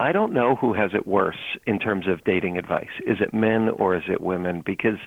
I 0.00 0.12
don't 0.12 0.32
know 0.32 0.54
who 0.54 0.74
has 0.74 0.92
it 0.94 1.06
worse 1.06 1.58
in 1.66 1.78
terms 1.78 2.06
of 2.06 2.22
dating 2.24 2.56
advice. 2.56 2.88
Is 3.04 3.18
it 3.20 3.34
men 3.34 3.68
or 3.68 3.96
is 3.96 4.04
it 4.08 4.20
women? 4.20 4.62
Because, 4.64 4.98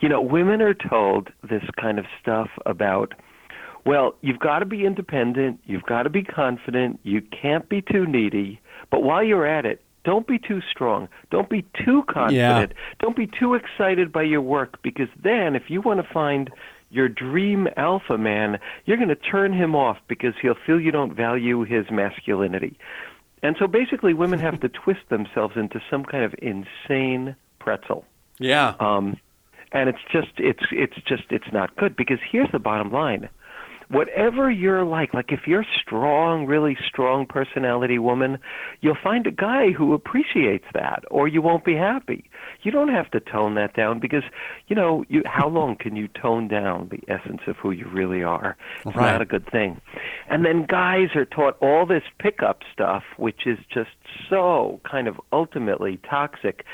you 0.00 0.08
know, 0.08 0.20
women 0.20 0.60
are 0.60 0.74
told 0.74 1.30
this 1.48 1.62
kind 1.80 1.98
of 1.98 2.04
stuff 2.20 2.50
about, 2.66 3.14
well, 3.86 4.16
you've 4.20 4.38
got 4.38 4.58
to 4.58 4.66
be 4.66 4.84
independent, 4.84 5.60
you've 5.64 5.84
got 5.84 6.02
to 6.02 6.10
be 6.10 6.22
confident, 6.22 7.00
you 7.04 7.22
can't 7.22 7.68
be 7.70 7.80
too 7.80 8.04
needy, 8.06 8.60
but 8.90 9.02
while 9.02 9.24
you're 9.24 9.46
at 9.46 9.64
it, 9.64 9.80
don't 10.04 10.26
be 10.26 10.38
too 10.38 10.60
strong. 10.70 11.08
Don't 11.30 11.48
be 11.48 11.64
too 11.82 12.02
confident. 12.06 12.72
Yeah. 12.76 12.96
Don't 13.00 13.16
be 13.16 13.26
too 13.26 13.54
excited 13.54 14.12
by 14.12 14.22
your 14.22 14.42
work 14.42 14.82
because 14.82 15.08
then 15.22 15.56
if 15.56 15.70
you 15.70 15.80
want 15.80 16.06
to 16.06 16.12
find 16.12 16.50
your 16.94 17.08
dream 17.08 17.68
alpha 17.76 18.16
man, 18.16 18.58
you're 18.84 18.96
going 18.96 19.08
to 19.08 19.16
turn 19.16 19.52
him 19.52 19.74
off 19.74 19.98
because 20.08 20.34
he'll 20.40 20.56
feel 20.66 20.80
you 20.80 20.92
don't 20.92 21.14
value 21.14 21.64
his 21.64 21.86
masculinity. 21.90 22.78
And 23.42 23.56
so 23.58 23.66
basically, 23.66 24.14
women 24.14 24.38
have 24.38 24.60
to 24.60 24.68
twist 24.84 25.08
themselves 25.10 25.56
into 25.56 25.80
some 25.90 26.04
kind 26.04 26.24
of 26.24 26.34
insane 26.40 27.36
pretzel. 27.58 28.04
Yeah. 28.38 28.74
Um, 28.80 29.18
and 29.72 29.88
it's 29.88 29.98
just 30.12 30.30
it's 30.38 30.64
it's 30.70 30.96
just 31.06 31.24
it's 31.30 31.52
not 31.52 31.74
good 31.76 31.96
because 31.96 32.18
here's 32.30 32.50
the 32.52 32.58
bottom 32.58 32.92
line 32.92 33.28
whatever 33.88 34.50
you're 34.50 34.84
like, 34.84 35.14
like 35.14 35.30
if 35.32 35.40
you're 35.46 35.64
strong, 35.80 36.46
really 36.46 36.76
strong 36.86 37.26
personality 37.26 37.98
woman, 37.98 38.38
you'll 38.80 38.96
find 39.02 39.26
a 39.26 39.30
guy 39.30 39.70
who 39.70 39.94
appreciates 39.94 40.64
that, 40.74 41.04
or 41.10 41.28
you 41.28 41.42
won't 41.42 41.64
be 41.64 41.74
happy. 41.74 42.24
You 42.62 42.70
don't 42.70 42.88
have 42.88 43.10
to 43.12 43.20
tone 43.20 43.54
that 43.54 43.74
down 43.74 44.00
because, 44.00 44.22
you 44.68 44.76
know, 44.76 45.04
you, 45.08 45.22
how 45.26 45.48
long 45.48 45.76
can 45.76 45.96
you 45.96 46.08
tone 46.08 46.48
down 46.48 46.88
the 46.90 47.00
essence 47.12 47.42
of 47.46 47.56
who 47.56 47.70
you 47.70 47.86
really 47.88 48.22
are? 48.22 48.56
It's 48.84 48.96
right. 48.96 49.12
not 49.12 49.22
a 49.22 49.26
good 49.26 49.50
thing. 49.50 49.80
And 50.28 50.44
then 50.44 50.66
guys 50.66 51.08
are 51.14 51.26
taught 51.26 51.56
all 51.60 51.86
this 51.86 52.04
pickup 52.18 52.60
stuff, 52.72 53.02
which 53.16 53.46
is 53.46 53.58
just 53.72 53.90
so 54.28 54.80
kind 54.90 55.08
of 55.08 55.20
ultimately 55.32 55.98
toxic. 56.08 56.64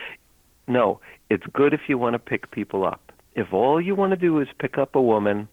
No, 0.68 1.00
it's 1.28 1.44
good 1.52 1.74
if 1.74 1.80
you 1.88 1.98
want 1.98 2.14
to 2.14 2.18
pick 2.18 2.50
people 2.50 2.84
up. 2.84 3.12
If 3.34 3.52
all 3.52 3.80
you 3.80 3.94
want 3.94 4.10
to 4.10 4.16
do 4.16 4.40
is 4.40 4.48
pick 4.58 4.76
up 4.78 4.94
a 4.94 5.02
woman, 5.02 5.48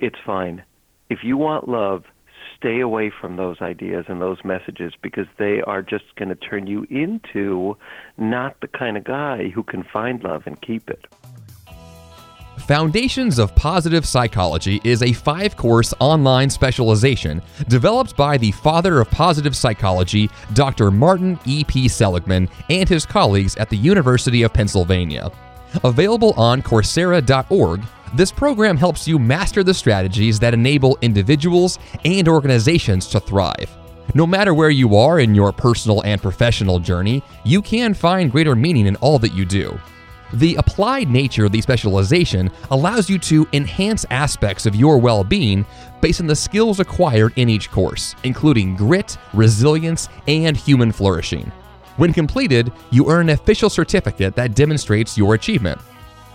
it's 0.00 0.18
fine. 0.24 0.62
If 1.08 1.20
you 1.22 1.36
want 1.36 1.68
love, 1.68 2.04
stay 2.56 2.80
away 2.80 3.10
from 3.10 3.36
those 3.36 3.60
ideas 3.60 4.06
and 4.08 4.20
those 4.20 4.38
messages 4.44 4.92
because 5.02 5.26
they 5.38 5.60
are 5.62 5.82
just 5.82 6.04
going 6.16 6.28
to 6.28 6.34
turn 6.34 6.66
you 6.66 6.86
into 6.90 7.76
not 8.18 8.60
the 8.60 8.68
kind 8.68 8.96
of 8.96 9.04
guy 9.04 9.48
who 9.48 9.62
can 9.62 9.82
find 9.82 10.22
love 10.22 10.42
and 10.46 10.60
keep 10.60 10.90
it. 10.90 11.06
Foundations 12.58 13.38
of 13.38 13.54
Positive 13.56 14.06
Psychology 14.06 14.80
is 14.84 15.02
a 15.02 15.12
five 15.12 15.56
course 15.56 15.92
online 15.98 16.50
specialization 16.50 17.42
developed 17.68 18.16
by 18.16 18.36
the 18.36 18.52
father 18.52 19.00
of 19.00 19.10
positive 19.10 19.56
psychology, 19.56 20.30
Dr. 20.52 20.90
Martin 20.90 21.38
E.P. 21.46 21.88
Seligman, 21.88 22.48
and 22.68 22.88
his 22.88 23.06
colleagues 23.06 23.56
at 23.56 23.70
the 23.70 23.76
University 23.76 24.42
of 24.42 24.52
Pennsylvania. 24.52 25.32
Available 25.82 26.32
on 26.34 26.62
Coursera.org, 26.62 27.82
this 28.14 28.32
program 28.32 28.76
helps 28.76 29.06
you 29.06 29.18
master 29.18 29.62
the 29.62 29.74
strategies 29.74 30.38
that 30.40 30.54
enable 30.54 30.98
individuals 31.00 31.78
and 32.04 32.28
organizations 32.28 33.06
to 33.08 33.20
thrive. 33.20 33.70
No 34.14 34.26
matter 34.26 34.52
where 34.54 34.70
you 34.70 34.96
are 34.96 35.20
in 35.20 35.34
your 35.34 35.52
personal 35.52 36.02
and 36.02 36.20
professional 36.20 36.80
journey, 36.80 37.22
you 37.44 37.62
can 37.62 37.94
find 37.94 38.32
greater 38.32 38.56
meaning 38.56 38.86
in 38.86 38.96
all 38.96 39.20
that 39.20 39.32
you 39.32 39.44
do. 39.44 39.78
The 40.32 40.56
applied 40.56 41.08
nature 41.08 41.44
of 41.44 41.52
the 41.52 41.60
specialization 41.60 42.50
allows 42.70 43.08
you 43.08 43.18
to 43.20 43.46
enhance 43.52 44.04
aspects 44.10 44.66
of 44.66 44.76
your 44.76 44.98
well 44.98 45.24
being 45.24 45.64
based 46.00 46.20
on 46.20 46.26
the 46.26 46.36
skills 46.36 46.80
acquired 46.80 47.32
in 47.36 47.48
each 47.48 47.70
course, 47.70 48.14
including 48.24 48.76
grit, 48.76 49.16
resilience, 49.32 50.08
and 50.26 50.56
human 50.56 50.92
flourishing. 50.92 51.50
When 51.96 52.12
completed, 52.12 52.72
you 52.90 53.10
earn 53.10 53.28
an 53.28 53.34
official 53.34 53.68
certificate 53.68 54.34
that 54.36 54.54
demonstrates 54.54 55.18
your 55.18 55.34
achievement. 55.34 55.80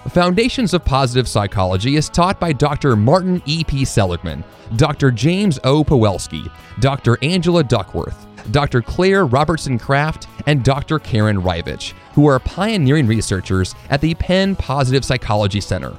Foundations 0.09 0.75
of 0.75 0.85
Positive 0.85 1.27
Psychology 1.27 1.95
is 1.95 2.09
taught 2.09 2.39
by 2.39 2.53
Dr. 2.53 2.95
Martin 2.95 3.41
E.P. 3.45 3.83
Seligman, 3.85 4.43
Dr. 4.75 5.09
James 5.09 5.59
O. 5.63 5.83
Pawelski, 5.83 6.49
Dr. 6.79 7.17
Angela 7.23 7.63
Duckworth, 7.63 8.27
Dr. 8.51 8.83
Claire 8.83 9.25
Robertson 9.25 9.79
Kraft, 9.79 10.27
and 10.45 10.63
Dr. 10.63 10.99
Karen 10.99 11.41
Reivich, 11.41 11.93
who 12.13 12.27
are 12.27 12.39
pioneering 12.39 13.07
researchers 13.07 13.73
at 13.89 13.99
the 13.99 14.13
Penn 14.13 14.55
Positive 14.55 15.03
Psychology 15.03 15.59
Center. 15.59 15.97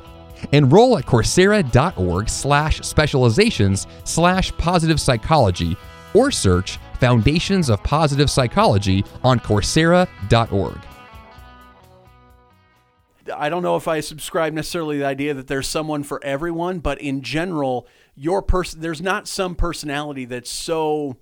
Enroll 0.53 0.99
at 0.99 1.05
coursera.org 1.05 2.29
slash 2.29 2.81
specializations 2.83 3.89
slash 4.05 4.53
positive 4.57 5.01
psychology 5.01 5.77
or 6.15 6.31
search 6.31 6.79
Foundations 7.01 7.69
of 7.69 7.83
Positive 7.83 8.31
Psychology 8.31 9.05
on 9.25 9.41
coursera.org. 9.41 10.79
I 13.35 13.49
don't 13.49 13.63
know 13.63 13.77
if 13.77 13.89
I 13.89 14.01
subscribe 14.01 14.53
necessarily 14.53 14.97
to 14.97 15.01
the 15.01 15.07
idea 15.07 15.35
that 15.35 15.47
there's 15.47 15.69
someone 15.69 16.03
for 16.03 16.23
everyone, 16.25 16.79
but 16.79 17.01
in 17.01 17.23
general, 17.23 17.87
your 18.15 18.43
person 18.43 18.81
there's 18.81 19.03
not 19.03 19.29
some 19.29 19.55
personality 19.55 20.25
that's 20.25 20.51
so 20.51 21.17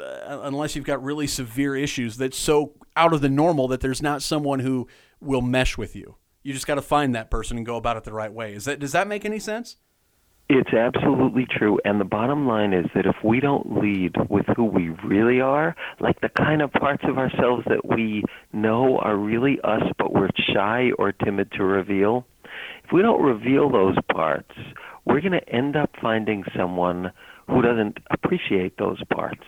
uh, 0.00 0.40
unless 0.42 0.74
you've 0.74 0.84
got 0.84 1.02
really 1.02 1.26
severe 1.26 1.76
issues 1.76 2.16
that's 2.16 2.36
so 2.36 2.72
out 2.96 3.12
of 3.12 3.20
the 3.20 3.28
normal 3.28 3.68
that 3.68 3.80
there's 3.80 4.02
not 4.02 4.22
someone 4.22 4.60
who 4.60 4.88
will 5.20 5.42
mesh 5.42 5.76
with 5.76 5.94
you. 5.94 6.16
You 6.42 6.52
just 6.52 6.66
got 6.66 6.76
to 6.76 6.82
find 6.82 7.14
that 7.14 7.30
person 7.30 7.56
and 7.56 7.66
go 7.66 7.76
about 7.76 7.96
it 7.96 8.04
the 8.04 8.12
right 8.12 8.32
way. 8.32 8.54
Is 8.54 8.64
that 8.64 8.78
does 8.78 8.92
that 8.92 9.06
make 9.06 9.24
any 9.24 9.38
sense? 9.38 9.76
It's 10.48 10.72
absolutely 10.72 11.46
true. 11.46 11.78
And 11.84 12.00
the 12.00 12.04
bottom 12.04 12.46
line 12.46 12.74
is 12.74 12.86
that 12.94 13.06
if 13.06 13.16
we 13.24 13.40
don't 13.40 13.80
lead 13.80 14.16
with 14.28 14.46
who 14.54 14.64
we 14.64 14.90
really 15.04 15.40
are, 15.40 15.74
like 15.98 16.20
the 16.20 16.28
kind 16.28 16.60
of 16.60 16.72
parts 16.72 17.04
of 17.04 17.16
ourselves 17.16 17.64
that 17.68 17.86
we 17.88 18.22
know 18.52 18.98
are 18.98 19.16
really 19.16 19.58
us, 19.64 19.82
but 19.98 20.12
we're 20.12 20.28
shy 20.52 20.90
or 20.98 21.12
timid 21.12 21.52
to 21.52 21.64
reveal, 21.64 22.26
if 22.84 22.92
we 22.92 23.00
don't 23.02 23.22
reveal 23.22 23.70
those 23.70 23.96
parts, 24.12 24.52
we're 25.04 25.20
going 25.20 25.32
to 25.32 25.48
end 25.48 25.76
up 25.76 25.90
finding 26.00 26.44
someone 26.56 27.12
who 27.48 27.62
doesn't 27.62 27.98
appreciate 28.10 28.76
those 28.78 29.02
parts. 29.12 29.44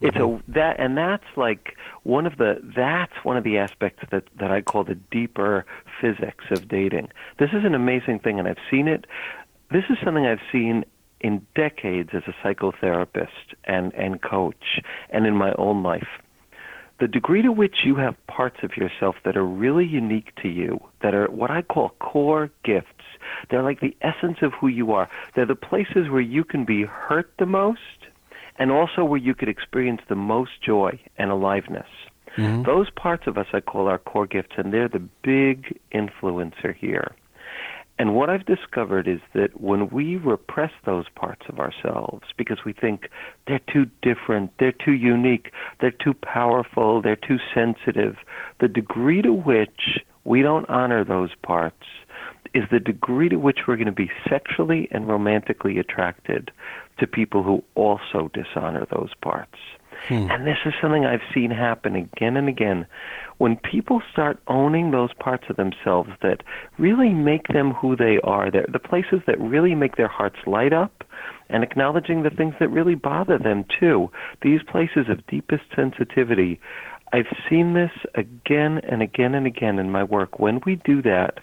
It's 0.00 0.16
a 0.16 0.20
mm-hmm. 0.20 0.52
that 0.52 0.80
and 0.80 0.98
that's 0.98 1.24
like 1.36 1.76
one 2.02 2.26
of 2.26 2.36
the 2.36 2.60
that's 2.76 3.12
one 3.22 3.36
of 3.36 3.44
the 3.44 3.58
aspects 3.58 4.04
that 4.10 4.24
that 4.38 4.50
I 4.50 4.60
call 4.60 4.84
the 4.84 4.96
deeper 4.96 5.64
physics 6.00 6.44
of 6.50 6.68
dating. 6.68 7.08
This 7.38 7.50
is 7.50 7.64
an 7.64 7.74
amazing 7.74 8.18
thing 8.18 8.38
and 8.38 8.48
I've 8.48 8.58
seen 8.70 8.88
it 8.88 9.06
this 9.74 9.84
is 9.90 9.96
something 10.04 10.24
I've 10.24 10.38
seen 10.52 10.84
in 11.20 11.44
decades 11.56 12.10
as 12.12 12.22
a 12.28 12.46
psychotherapist 12.46 13.54
and, 13.64 13.92
and 13.94 14.22
coach 14.22 14.80
and 15.10 15.26
in 15.26 15.34
my 15.34 15.52
own 15.58 15.82
life. 15.82 16.06
The 17.00 17.08
degree 17.08 17.42
to 17.42 17.50
which 17.50 17.78
you 17.84 17.96
have 17.96 18.14
parts 18.28 18.58
of 18.62 18.76
yourself 18.76 19.16
that 19.24 19.36
are 19.36 19.44
really 19.44 19.84
unique 19.84 20.32
to 20.42 20.48
you, 20.48 20.78
that 21.02 21.12
are 21.12 21.28
what 21.28 21.50
I 21.50 21.62
call 21.62 21.88
core 21.98 22.50
gifts, 22.62 22.88
they're 23.50 23.64
like 23.64 23.80
the 23.80 23.96
essence 24.00 24.38
of 24.42 24.52
who 24.52 24.68
you 24.68 24.92
are. 24.92 25.08
They're 25.34 25.44
the 25.44 25.56
places 25.56 26.08
where 26.08 26.20
you 26.20 26.44
can 26.44 26.64
be 26.64 26.84
hurt 26.84 27.32
the 27.40 27.46
most 27.46 27.80
and 28.56 28.70
also 28.70 29.02
where 29.02 29.18
you 29.18 29.34
could 29.34 29.48
experience 29.48 30.02
the 30.08 30.14
most 30.14 30.62
joy 30.64 31.00
and 31.18 31.32
aliveness. 31.32 31.88
Mm-hmm. 32.36 32.62
Those 32.62 32.90
parts 32.90 33.26
of 33.26 33.38
us 33.38 33.46
I 33.52 33.60
call 33.60 33.88
our 33.88 33.98
core 33.98 34.28
gifts, 34.28 34.54
and 34.56 34.72
they're 34.72 34.88
the 34.88 35.08
big 35.22 35.80
influencer 35.92 36.76
here. 36.76 37.16
And 37.98 38.16
what 38.16 38.28
I've 38.28 38.44
discovered 38.44 39.06
is 39.06 39.20
that 39.34 39.60
when 39.60 39.88
we 39.88 40.16
repress 40.16 40.72
those 40.84 41.08
parts 41.14 41.42
of 41.48 41.60
ourselves 41.60 42.24
because 42.36 42.64
we 42.64 42.72
think 42.72 43.08
they're 43.46 43.60
too 43.72 43.86
different, 44.02 44.50
they're 44.58 44.72
too 44.72 44.92
unique, 44.92 45.52
they're 45.80 45.92
too 45.92 46.14
powerful, 46.14 47.00
they're 47.00 47.14
too 47.14 47.38
sensitive, 47.54 48.16
the 48.60 48.68
degree 48.68 49.22
to 49.22 49.32
which 49.32 50.00
we 50.24 50.42
don't 50.42 50.68
honor 50.68 51.04
those 51.04 51.30
parts 51.42 51.84
is 52.52 52.64
the 52.70 52.80
degree 52.80 53.28
to 53.28 53.36
which 53.36 53.60
we're 53.66 53.76
going 53.76 53.86
to 53.86 53.92
be 53.92 54.10
sexually 54.28 54.88
and 54.90 55.08
romantically 55.08 55.78
attracted 55.78 56.50
to 56.98 57.06
people 57.06 57.42
who 57.42 57.62
also 57.74 58.30
dishonor 58.32 58.86
those 58.90 59.10
parts. 59.22 59.58
Hmm. 60.08 60.30
And 60.30 60.46
this 60.46 60.58
is 60.66 60.74
something 60.82 61.06
I've 61.06 61.20
seen 61.32 61.50
happen 61.50 61.96
again 61.96 62.36
and 62.36 62.48
again. 62.48 62.86
When 63.38 63.56
people 63.56 64.02
start 64.12 64.38
owning 64.48 64.90
those 64.90 65.12
parts 65.14 65.44
of 65.48 65.56
themselves 65.56 66.10
that 66.22 66.42
really 66.78 67.10
make 67.10 67.48
them 67.48 67.72
who 67.72 67.96
they 67.96 68.18
are, 68.22 68.50
the 68.50 68.78
places 68.78 69.20
that 69.26 69.40
really 69.40 69.74
make 69.74 69.96
their 69.96 70.08
hearts 70.08 70.36
light 70.46 70.72
up, 70.72 71.04
and 71.48 71.62
acknowledging 71.62 72.22
the 72.22 72.30
things 72.30 72.54
that 72.58 72.68
really 72.68 72.94
bother 72.94 73.38
them 73.38 73.64
too, 73.80 74.10
these 74.42 74.60
places 74.62 75.06
of 75.08 75.26
deepest 75.26 75.64
sensitivity. 75.74 76.60
I've 77.12 77.26
seen 77.48 77.74
this 77.74 77.90
again 78.14 78.80
and 78.88 79.02
again 79.02 79.34
and 79.34 79.46
again 79.46 79.78
in 79.78 79.90
my 79.90 80.04
work. 80.04 80.38
When 80.38 80.60
we 80.66 80.76
do 80.84 81.02
that, 81.02 81.38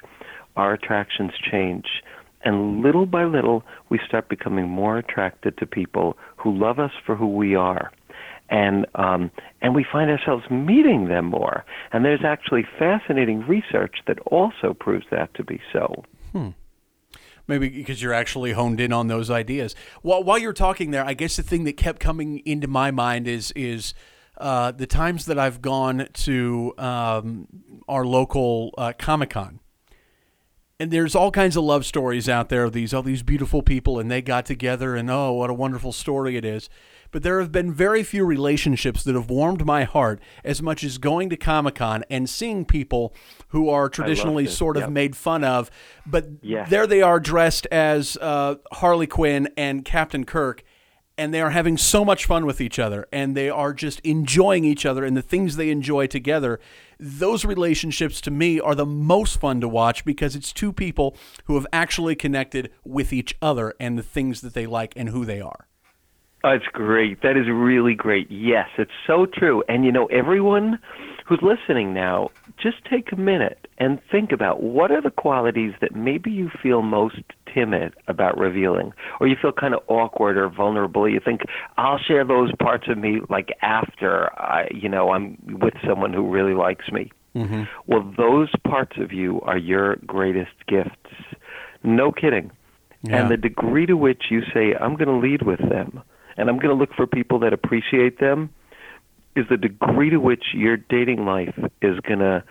our 0.55 0.73
attractions 0.73 1.31
change. 1.49 1.85
And 2.43 2.81
little 2.81 3.05
by 3.05 3.25
little, 3.25 3.63
we 3.89 3.99
start 4.05 4.27
becoming 4.27 4.67
more 4.67 4.97
attracted 4.97 5.57
to 5.57 5.65
people 5.65 6.17
who 6.35 6.57
love 6.57 6.79
us 6.79 6.91
for 7.05 7.15
who 7.15 7.27
we 7.27 7.55
are 7.55 7.91
and 8.51 8.85
um, 8.95 9.31
and 9.61 9.73
we 9.73 9.85
find 9.89 10.11
ourselves 10.11 10.43
meeting 10.51 11.07
them 11.07 11.25
more. 11.25 11.65
And 11.91 12.05
there's 12.05 12.23
actually 12.23 12.67
fascinating 12.77 13.47
research 13.47 13.95
that 14.05 14.19
also 14.27 14.73
proves 14.73 15.05
that 15.09 15.33
to 15.35 15.43
be 15.43 15.59
so. 15.73 16.03
Hmm. 16.33 16.49
Maybe 17.47 17.69
because 17.69 18.01
you're 18.01 18.13
actually 18.13 18.51
honed 18.51 18.79
in 18.79 18.93
on 18.93 19.07
those 19.07 19.31
ideas. 19.31 19.73
While 20.01 20.23
while 20.23 20.37
you're 20.37 20.53
talking 20.53 20.91
there, 20.91 21.03
I 21.03 21.13
guess 21.13 21.37
the 21.37 21.43
thing 21.43 21.63
that 21.63 21.77
kept 21.77 21.99
coming 21.99 22.39
into 22.39 22.67
my 22.67 22.91
mind 22.91 23.27
is 23.27 23.51
is 23.55 23.93
uh, 24.37 24.71
the 24.71 24.87
times 24.87 25.25
that 25.25 25.39
I've 25.39 25.61
gone 25.61 26.07
to 26.11 26.73
um, 26.77 27.47
our 27.87 28.05
local 28.05 28.73
uh, 28.77 28.93
Comic 28.97 29.31
Con 29.31 29.61
and 30.81 30.89
there's 30.89 31.13
all 31.13 31.29
kinds 31.29 31.55
of 31.55 31.63
love 31.63 31.85
stories 31.85 32.27
out 32.27 32.49
there 32.49 32.63
of 32.63 32.73
these 32.73 32.91
all 32.91 33.03
these 33.03 33.21
beautiful 33.21 33.61
people 33.61 33.99
and 33.99 34.09
they 34.09 34.19
got 34.19 34.47
together 34.47 34.95
and 34.95 35.11
oh 35.11 35.31
what 35.31 35.51
a 35.51 35.53
wonderful 35.53 35.91
story 35.91 36.35
it 36.35 36.43
is 36.43 36.69
but 37.11 37.23
there 37.23 37.39
have 37.39 37.51
been 37.51 37.73
very 37.73 38.03
few 38.03 38.25
relationships 38.25 39.03
that 39.03 39.15
have 39.15 39.29
warmed 39.29 39.65
my 39.65 39.83
heart 39.83 40.19
as 40.43 40.61
much 40.61 40.83
as 40.83 40.97
going 40.97 41.29
to 41.29 41.37
Comic 41.37 41.75
Con 41.75 42.03
and 42.09 42.29
seeing 42.29 42.65
people 42.65 43.13
who 43.49 43.69
are 43.69 43.89
traditionally 43.89 44.47
sort 44.47 44.77
of 44.77 44.83
yep. 44.83 44.89
made 44.91 45.15
fun 45.15 45.43
of, 45.43 45.69
but 46.05 46.25
there 46.69 46.87
they 46.87 47.01
are 47.01 47.19
dressed 47.19 47.67
as 47.67 48.17
uh, 48.17 48.55
Harley 48.73 49.07
Quinn 49.07 49.49
and 49.57 49.85
Captain 49.85 50.25
Kirk. 50.25 50.63
And 51.17 51.31
they 51.31 51.41
are 51.41 51.51
having 51.51 51.77
so 51.77 52.03
much 52.03 52.25
fun 52.25 52.47
with 52.47 52.59
each 52.59 52.79
other, 52.79 53.05
and 53.11 53.37
they 53.37 53.47
are 53.47 53.73
just 53.73 53.99
enjoying 53.99 54.63
each 54.63 54.87
other 54.87 55.05
and 55.05 55.15
the 55.15 55.21
things 55.21 55.55
they 55.55 55.69
enjoy 55.69 56.07
together. 56.07 56.59
Those 56.99 57.45
relationships, 57.45 58.21
to 58.21 58.31
me, 58.31 58.59
are 58.59 58.73
the 58.73 58.87
most 58.87 59.39
fun 59.39 59.61
to 59.61 59.67
watch 59.67 60.03
because 60.03 60.35
it's 60.35 60.51
two 60.51 60.73
people 60.73 61.15
who 61.45 61.55
have 61.55 61.67
actually 61.71 62.15
connected 62.15 62.71
with 62.83 63.13
each 63.13 63.35
other 63.39 63.75
and 63.79 63.99
the 63.99 64.03
things 64.03 64.41
that 64.41 64.55
they 64.55 64.65
like 64.65 64.93
and 64.95 65.09
who 65.09 65.23
they 65.25 65.41
are. 65.41 65.67
That's 66.43 66.65
great. 66.73 67.21
That 67.21 67.37
is 67.37 67.47
really 67.47 67.93
great. 67.93 68.29
Yes, 68.31 68.67
it's 68.77 68.91
so 69.05 69.25
true. 69.25 69.63
And 69.69 69.85
you 69.85 69.91
know, 69.91 70.07
everyone 70.07 70.79
who's 71.25 71.41
listening 71.41 71.93
now, 71.93 72.29
just 72.61 72.83
take 72.89 73.11
a 73.11 73.15
minute 73.15 73.67
and 73.77 73.99
think 74.11 74.31
about 74.31 74.63
what 74.63 74.91
are 74.91 75.01
the 75.01 75.11
qualities 75.11 75.73
that 75.81 75.95
maybe 75.95 76.31
you 76.31 76.49
feel 76.61 76.81
most 76.81 77.21
timid 77.53 77.93
about 78.07 78.37
revealing, 78.37 78.91
or 79.19 79.27
you 79.27 79.35
feel 79.39 79.51
kind 79.51 79.73
of 79.73 79.81
awkward 79.87 80.37
or 80.37 80.49
vulnerable. 80.49 81.07
You 81.07 81.19
think 81.23 81.41
I'll 81.77 81.99
share 81.99 82.25
those 82.25 82.51
parts 82.59 82.87
of 82.89 82.97
me 82.97 83.21
like 83.29 83.49
after 83.61 84.33
I, 84.39 84.67
you 84.73 84.89
know, 84.89 85.11
I'm 85.11 85.37
with 85.61 85.75
someone 85.87 86.11
who 86.11 86.27
really 86.27 86.53
likes 86.53 86.91
me. 86.91 87.11
Mm-hmm. 87.35 87.63
Well, 87.87 88.13
those 88.17 88.49
parts 88.67 88.97
of 88.97 89.13
you 89.13 89.41
are 89.41 89.57
your 89.57 89.97
greatest 90.07 90.51
gifts. 90.67 90.97
No 91.83 92.11
kidding. 92.11 92.51
Yeah. 93.03 93.21
And 93.21 93.31
the 93.31 93.37
degree 93.37 93.85
to 93.85 93.95
which 93.95 94.25
you 94.29 94.41
say, 94.53 94.75
I'm 94.79 94.95
going 94.95 95.07
to 95.07 95.17
lead 95.17 95.43
with 95.43 95.59
them, 95.59 96.01
and 96.37 96.49
I'm 96.49 96.57
going 96.57 96.69
to 96.69 96.79
look 96.79 96.93
for 96.93 97.07
people 97.07 97.39
that 97.39 97.53
appreciate 97.53 98.19
them, 98.19 98.49
is 99.35 99.45
the 99.49 99.57
degree 99.57 100.09
to 100.09 100.17
which 100.17 100.53
your 100.53 100.77
dating 100.77 101.25
life 101.25 101.57
is 101.81 101.99
going 102.01 102.19
to 102.19 102.43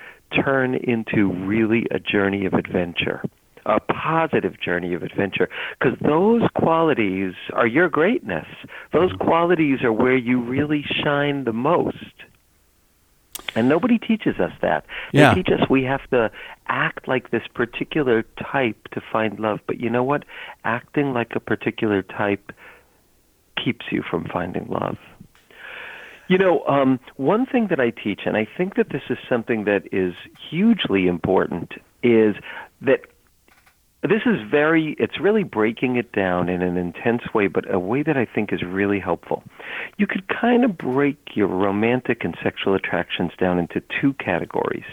turn 0.45 0.75
into 0.75 1.31
really 1.31 1.87
a 1.91 1.99
journey 1.99 2.47
of 2.47 2.55
adventure. 2.55 3.23
a 3.67 3.81
positive 3.81 4.61
journey 4.61 4.95
of 4.95 5.03
adventure 5.03 5.49
because 5.79 5.99
those 6.01 6.43
qualities 6.57 7.35
are 7.53 7.67
your 7.67 7.89
greatness. 7.89 8.47
Those 8.93 9.13
mm-hmm. 9.13 9.25
qualities 9.25 9.83
are 9.83 9.93
where 9.93 10.17
you 10.17 10.41
really 10.41 10.85
shine 11.03 11.45
the 11.45 11.53
most. 11.53 11.97
And 13.55 13.69
nobody 13.69 13.99
teaches 13.99 14.39
us 14.39 14.53
that. 14.63 14.85
Yeah. 15.13 15.35
They 15.35 15.43
teach 15.43 15.53
us 15.53 15.69
we 15.69 15.83
have 15.85 16.09
to 16.11 16.31
act 16.69 17.09
like 17.09 17.31
this 17.31 17.43
particular 17.53 18.23
type 18.53 18.89
to 18.93 19.01
find 19.13 19.41
love. 19.41 19.61
But 19.67 19.81
you 19.81 19.91
know 19.91 20.05
what? 20.05 20.25
Acting 20.65 21.13
like 21.13 21.33
a 21.35 21.41
particular 21.41 22.03
type 22.03 22.53
keeps 23.63 23.87
you 23.91 24.03
from 24.09 24.25
finding 24.33 24.67
love. 24.69 24.97
You 26.29 26.39
know, 26.39 26.65
um, 26.67 27.01
one 27.17 27.45
thing 27.45 27.67
that 27.71 27.81
I 27.81 27.91
teach, 27.91 28.21
and 28.25 28.37
I 28.37 28.47
think 28.57 28.77
that 28.77 28.91
this 28.91 29.03
is 29.11 29.19
something 29.29 29.65
that 29.65 29.83
is 29.91 30.15
hugely 30.49 31.09
important, 31.09 31.73
is 32.05 32.37
that 32.81 33.01
this 34.03 34.23
is 34.25 34.41
very, 34.49 34.97
it's 34.99 35.21
really 35.21 35.43
breaking 35.43 35.97
it 35.97 36.13
down 36.13 36.49
in 36.49 36.63
an 36.63 36.77
intense 36.77 37.23
way, 37.35 37.49
but 37.49 37.71
a 37.73 37.79
way 37.79 38.03
that 38.03 38.17
I 38.17 38.25
think 38.25 38.53
is 38.53 38.63
really 38.63 39.01
helpful. 39.01 39.43
You 39.99 40.07
could 40.07 40.29
kind 40.29 40.65
of 40.65 40.79
break 40.79 41.19
your 41.35 41.49
romantic 41.49 42.25
and 42.25 42.35
sexual 42.43 42.75
attractions 42.75 43.33
down 43.39 43.59
into 43.59 43.83
two 44.01 44.15
categories. 44.15 44.85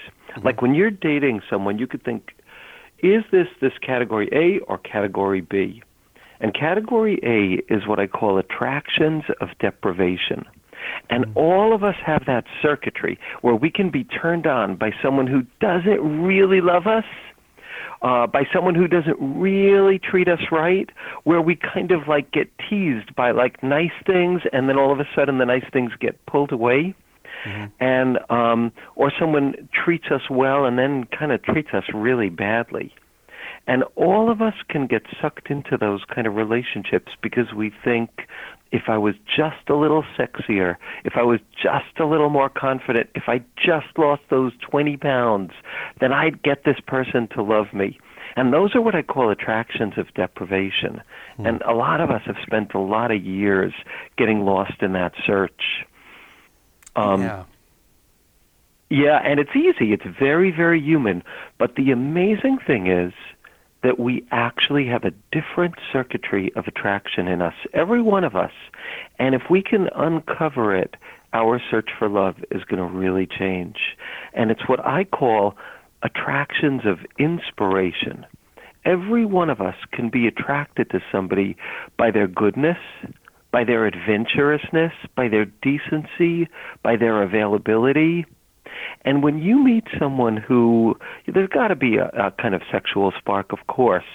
Like 0.43 0.61
when 0.61 0.75
you're 0.75 0.91
dating 0.91 1.41
someone, 1.49 1.79
you 1.79 1.87
could 1.87 2.03
think, 2.03 2.33
is 2.99 3.23
this 3.31 3.47
this 3.61 3.73
category 3.81 4.27
A 4.33 4.59
or 4.65 4.77
category 4.77 5.41
B? 5.41 5.81
And 6.39 6.53
category 6.53 7.19
A 7.23 7.73
is 7.73 7.87
what 7.87 7.99
I 7.99 8.07
call 8.07 8.37
attractions 8.37 9.23
of 9.41 9.49
deprivation. 9.59 10.45
And 11.09 11.25
all 11.35 11.73
of 11.73 11.83
us 11.83 11.95
have 12.05 12.25
that 12.25 12.45
circuitry 12.61 13.19
where 13.41 13.55
we 13.55 13.69
can 13.69 13.89
be 13.89 14.03
turned 14.03 14.45
on 14.47 14.75
by 14.75 14.91
someone 15.01 15.27
who 15.27 15.43
doesn't 15.59 16.23
really 16.23 16.61
love 16.61 16.87
us, 16.87 17.05
uh, 18.01 18.27
by 18.27 18.43
someone 18.53 18.75
who 18.75 18.87
doesn't 18.87 19.17
really 19.19 19.99
treat 19.99 20.27
us 20.27 20.39
right, 20.51 20.89
where 21.23 21.41
we 21.41 21.55
kind 21.55 21.91
of 21.91 22.07
like 22.07 22.31
get 22.31 22.49
teased 22.69 23.15
by 23.15 23.31
like 23.31 23.61
nice 23.63 23.91
things, 24.05 24.41
and 24.53 24.69
then 24.69 24.77
all 24.77 24.91
of 24.91 24.99
a 24.99 25.07
sudden 25.15 25.39
the 25.39 25.45
nice 25.45 25.65
things 25.73 25.91
get 25.99 26.23
pulled 26.25 26.51
away. 26.51 26.93
And 27.79 28.19
um, 28.29 28.71
or 28.95 29.11
someone 29.19 29.69
treats 29.71 30.07
us 30.11 30.29
well 30.29 30.65
and 30.65 30.77
then 30.77 31.05
kind 31.05 31.31
of 31.31 31.41
treats 31.43 31.69
us 31.73 31.83
really 31.93 32.29
badly. 32.29 32.93
And 33.67 33.83
all 33.95 34.31
of 34.31 34.41
us 34.41 34.53
can 34.69 34.87
get 34.87 35.03
sucked 35.21 35.49
into 35.49 35.77
those 35.77 36.01
kind 36.05 36.25
of 36.25 36.35
relationships 36.35 37.11
because 37.21 37.53
we 37.53 37.71
think 37.83 38.09
if 38.71 38.83
I 38.87 38.97
was 38.97 39.15
just 39.25 39.69
a 39.69 39.75
little 39.75 40.03
sexier, 40.17 40.75
if 41.03 41.13
I 41.15 41.23
was 41.23 41.39
just 41.61 41.99
a 41.99 42.05
little 42.05 42.29
more 42.29 42.49
confident, 42.49 43.09
if 43.15 43.23
I 43.27 43.39
just 43.55 43.87
lost 43.97 44.23
those 44.29 44.53
20 44.61 44.97
pounds, 44.97 45.51
then 45.99 46.11
I'd 46.11 46.41
get 46.43 46.63
this 46.63 46.79
person 46.85 47.27
to 47.29 47.43
love 47.43 47.73
me. 47.73 47.99
And 48.35 48.53
those 48.53 48.75
are 48.75 48.81
what 48.81 48.93
I 48.93 49.01
call 49.01 49.31
attractions 49.31 49.93
of 49.97 50.13
deprivation. 50.13 51.01
And 51.39 51.61
a 51.63 51.73
lot 51.73 52.01
of 52.01 52.11
us 52.11 52.21
have 52.25 52.35
spent 52.41 52.73
a 52.73 52.79
lot 52.79 53.11
of 53.11 53.23
years 53.23 53.73
getting 54.17 54.45
lost 54.45 54.81
in 54.81 54.93
that 54.93 55.13
search. 55.25 55.85
Um, 56.95 57.21
yeah. 57.21 57.43
yeah, 58.89 59.19
and 59.23 59.39
it's 59.39 59.55
easy. 59.55 59.93
It's 59.93 60.05
very, 60.19 60.51
very 60.51 60.81
human. 60.81 61.23
But 61.57 61.75
the 61.75 61.91
amazing 61.91 62.59
thing 62.65 62.87
is 62.87 63.13
that 63.83 63.99
we 63.99 64.25
actually 64.31 64.87
have 64.87 65.03
a 65.03 65.13
different 65.31 65.75
circuitry 65.91 66.51
of 66.55 66.65
attraction 66.67 67.27
in 67.27 67.41
us, 67.41 67.53
every 67.73 68.01
one 68.01 68.23
of 68.23 68.35
us. 68.35 68.51
And 69.19 69.35
if 69.35 69.43
we 69.49 69.61
can 69.61 69.89
uncover 69.95 70.75
it, 70.75 70.95
our 71.33 71.61
search 71.69 71.89
for 71.97 72.09
love 72.09 72.35
is 72.51 72.63
going 72.63 72.79
to 72.81 72.97
really 72.97 73.27
change. 73.27 73.77
And 74.33 74.49
it's 74.49 74.67
what 74.67 74.85
I 74.85 75.03
call 75.03 75.55
attractions 76.03 76.81
of 76.85 76.99
inspiration. 77.19 78.25
Every 78.85 79.25
one 79.25 79.49
of 79.49 79.59
us 79.59 79.75
can 79.91 80.09
be 80.09 80.27
attracted 80.27 80.89
to 80.91 80.99
somebody 81.11 81.57
by 81.97 82.11
their 82.11 82.27
goodness, 82.27 82.77
by 83.51 83.63
their 83.63 83.85
adventurousness, 83.89 84.93
by 85.15 85.27
their 85.27 85.45
decency, 85.45 86.47
by 86.83 86.95
their 86.95 87.21
availability. 87.21 88.25
And 89.03 89.23
when 89.23 89.39
you 89.39 89.63
meet 89.63 89.85
someone 89.99 90.37
who, 90.37 90.97
there's 91.27 91.49
got 91.49 91.69
to 91.69 91.75
be 91.75 91.97
a, 91.97 92.07
a 92.09 92.31
kind 92.31 92.55
of 92.55 92.61
sexual 92.71 93.11
spark, 93.17 93.51
of 93.51 93.59
course, 93.67 94.05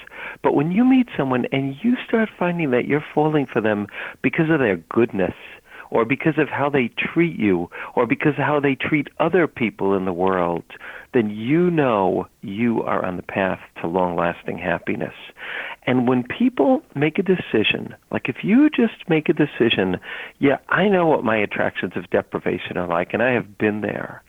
but 0.42 0.54
when 0.54 0.72
you 0.72 0.84
meet 0.84 1.08
someone 1.16 1.46
and 1.52 1.76
you 1.82 1.96
start 2.06 2.28
finding 2.38 2.70
that 2.70 2.86
you're 2.86 3.04
falling 3.14 3.46
for 3.46 3.60
them 3.60 3.86
because 4.22 4.50
of 4.50 4.58
their 4.58 4.76
goodness, 4.76 5.34
or 5.92 6.06
because 6.06 6.38
of 6.38 6.48
how 6.48 6.70
they 6.70 6.90
treat 6.96 7.38
you, 7.38 7.68
or 7.94 8.06
because 8.06 8.32
of 8.38 8.44
how 8.44 8.58
they 8.58 8.74
treat 8.74 9.08
other 9.20 9.46
people 9.46 9.94
in 9.94 10.06
the 10.06 10.12
world, 10.12 10.64
then 11.12 11.28
you 11.28 11.70
know 11.70 12.26
you 12.40 12.82
are 12.82 13.04
on 13.04 13.16
the 13.16 13.22
path 13.22 13.60
to 13.78 13.86
long 13.86 14.16
lasting 14.16 14.56
happiness. 14.56 15.12
And 15.86 16.08
when 16.08 16.22
people 16.22 16.80
make 16.94 17.18
a 17.18 17.22
decision, 17.22 17.94
like 18.10 18.30
if 18.30 18.36
you 18.42 18.70
just 18.70 19.06
make 19.08 19.28
a 19.28 19.34
decision, 19.34 19.98
yeah, 20.38 20.56
I 20.70 20.88
know 20.88 21.06
what 21.06 21.24
my 21.24 21.36
attractions 21.36 21.92
of 21.94 22.08
deprivation 22.08 22.78
are 22.78 22.88
like, 22.88 23.12
and 23.12 23.22
I 23.22 23.32
have 23.32 23.58
been 23.58 23.82
there. 23.82 24.22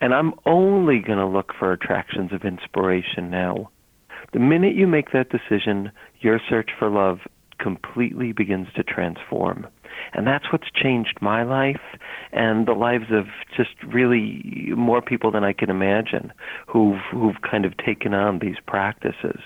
And 0.00 0.14
I'm 0.14 0.34
only 0.46 0.98
going 0.98 1.18
to 1.18 1.26
look 1.26 1.52
for 1.58 1.72
attractions 1.72 2.32
of 2.32 2.44
inspiration 2.44 3.30
now. 3.30 3.70
The 4.32 4.40
minute 4.40 4.74
you 4.74 4.86
make 4.86 5.12
that 5.12 5.30
decision, 5.30 5.92
your 6.20 6.40
search 6.48 6.70
for 6.78 6.90
love 6.90 7.20
completely 7.58 8.32
begins 8.32 8.66
to 8.74 8.82
transform. 8.82 9.66
And 10.12 10.26
that's 10.26 10.52
what's 10.52 10.70
changed 10.70 11.18
my 11.20 11.44
life 11.44 11.80
and 12.32 12.66
the 12.66 12.72
lives 12.72 13.06
of 13.10 13.26
just 13.56 13.70
really 13.86 14.42
more 14.76 15.00
people 15.00 15.30
than 15.30 15.44
I 15.44 15.52
can 15.52 15.70
imagine 15.70 16.32
who've 16.66 17.00
who've 17.12 17.40
kind 17.48 17.64
of 17.64 17.76
taken 17.76 18.12
on 18.12 18.40
these 18.40 18.56
practices. 18.66 19.40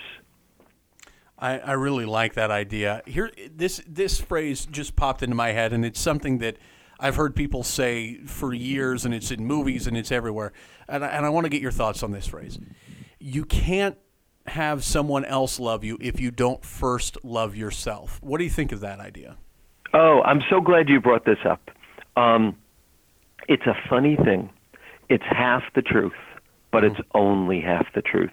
I, 1.38 1.58
I 1.58 1.72
really 1.72 2.06
like 2.06 2.34
that 2.34 2.50
idea. 2.50 3.02
Here, 3.06 3.30
this 3.54 3.82
this 3.86 4.20
phrase 4.20 4.66
just 4.66 4.96
popped 4.96 5.22
into 5.22 5.36
my 5.36 5.52
head, 5.52 5.72
and 5.72 5.84
it's 5.84 6.00
something 6.00 6.38
that 6.38 6.56
I've 7.00 7.16
heard 7.16 7.36
people 7.36 7.62
say 7.62 8.18
for 8.24 8.52
years, 8.52 9.04
and 9.04 9.14
it's 9.14 9.30
in 9.30 9.44
movies 9.44 9.86
and 9.86 9.96
it's 9.96 10.10
everywhere. 10.10 10.52
And 10.88 11.04
I, 11.04 11.08
and 11.08 11.24
I 11.24 11.28
want 11.28 11.44
to 11.44 11.50
get 11.50 11.62
your 11.62 11.70
thoughts 11.70 12.02
on 12.02 12.10
this 12.10 12.26
phrase. 12.26 12.58
You 13.18 13.44
can't 13.44 13.96
have 14.46 14.82
someone 14.82 15.24
else 15.24 15.60
love 15.60 15.84
you 15.84 15.98
if 16.00 16.20
you 16.20 16.30
don't 16.30 16.64
first 16.64 17.22
love 17.24 17.54
yourself. 17.54 18.18
What 18.22 18.38
do 18.38 18.44
you 18.44 18.50
think 18.50 18.72
of 18.72 18.80
that 18.80 18.98
idea? 18.98 19.36
Oh, 19.94 20.22
I'm 20.24 20.40
so 20.50 20.60
glad 20.60 20.88
you 20.88 21.00
brought 21.00 21.24
this 21.24 21.38
up. 21.48 21.70
Um, 22.16 22.56
it's 23.48 23.66
a 23.66 23.74
funny 23.88 24.16
thing. 24.16 24.50
It's 25.08 25.24
half 25.24 25.62
the 25.74 25.82
truth, 25.82 26.12
but 26.72 26.84
it's 26.84 27.00
only 27.14 27.60
half 27.60 27.86
the 27.94 28.02
truth. 28.02 28.30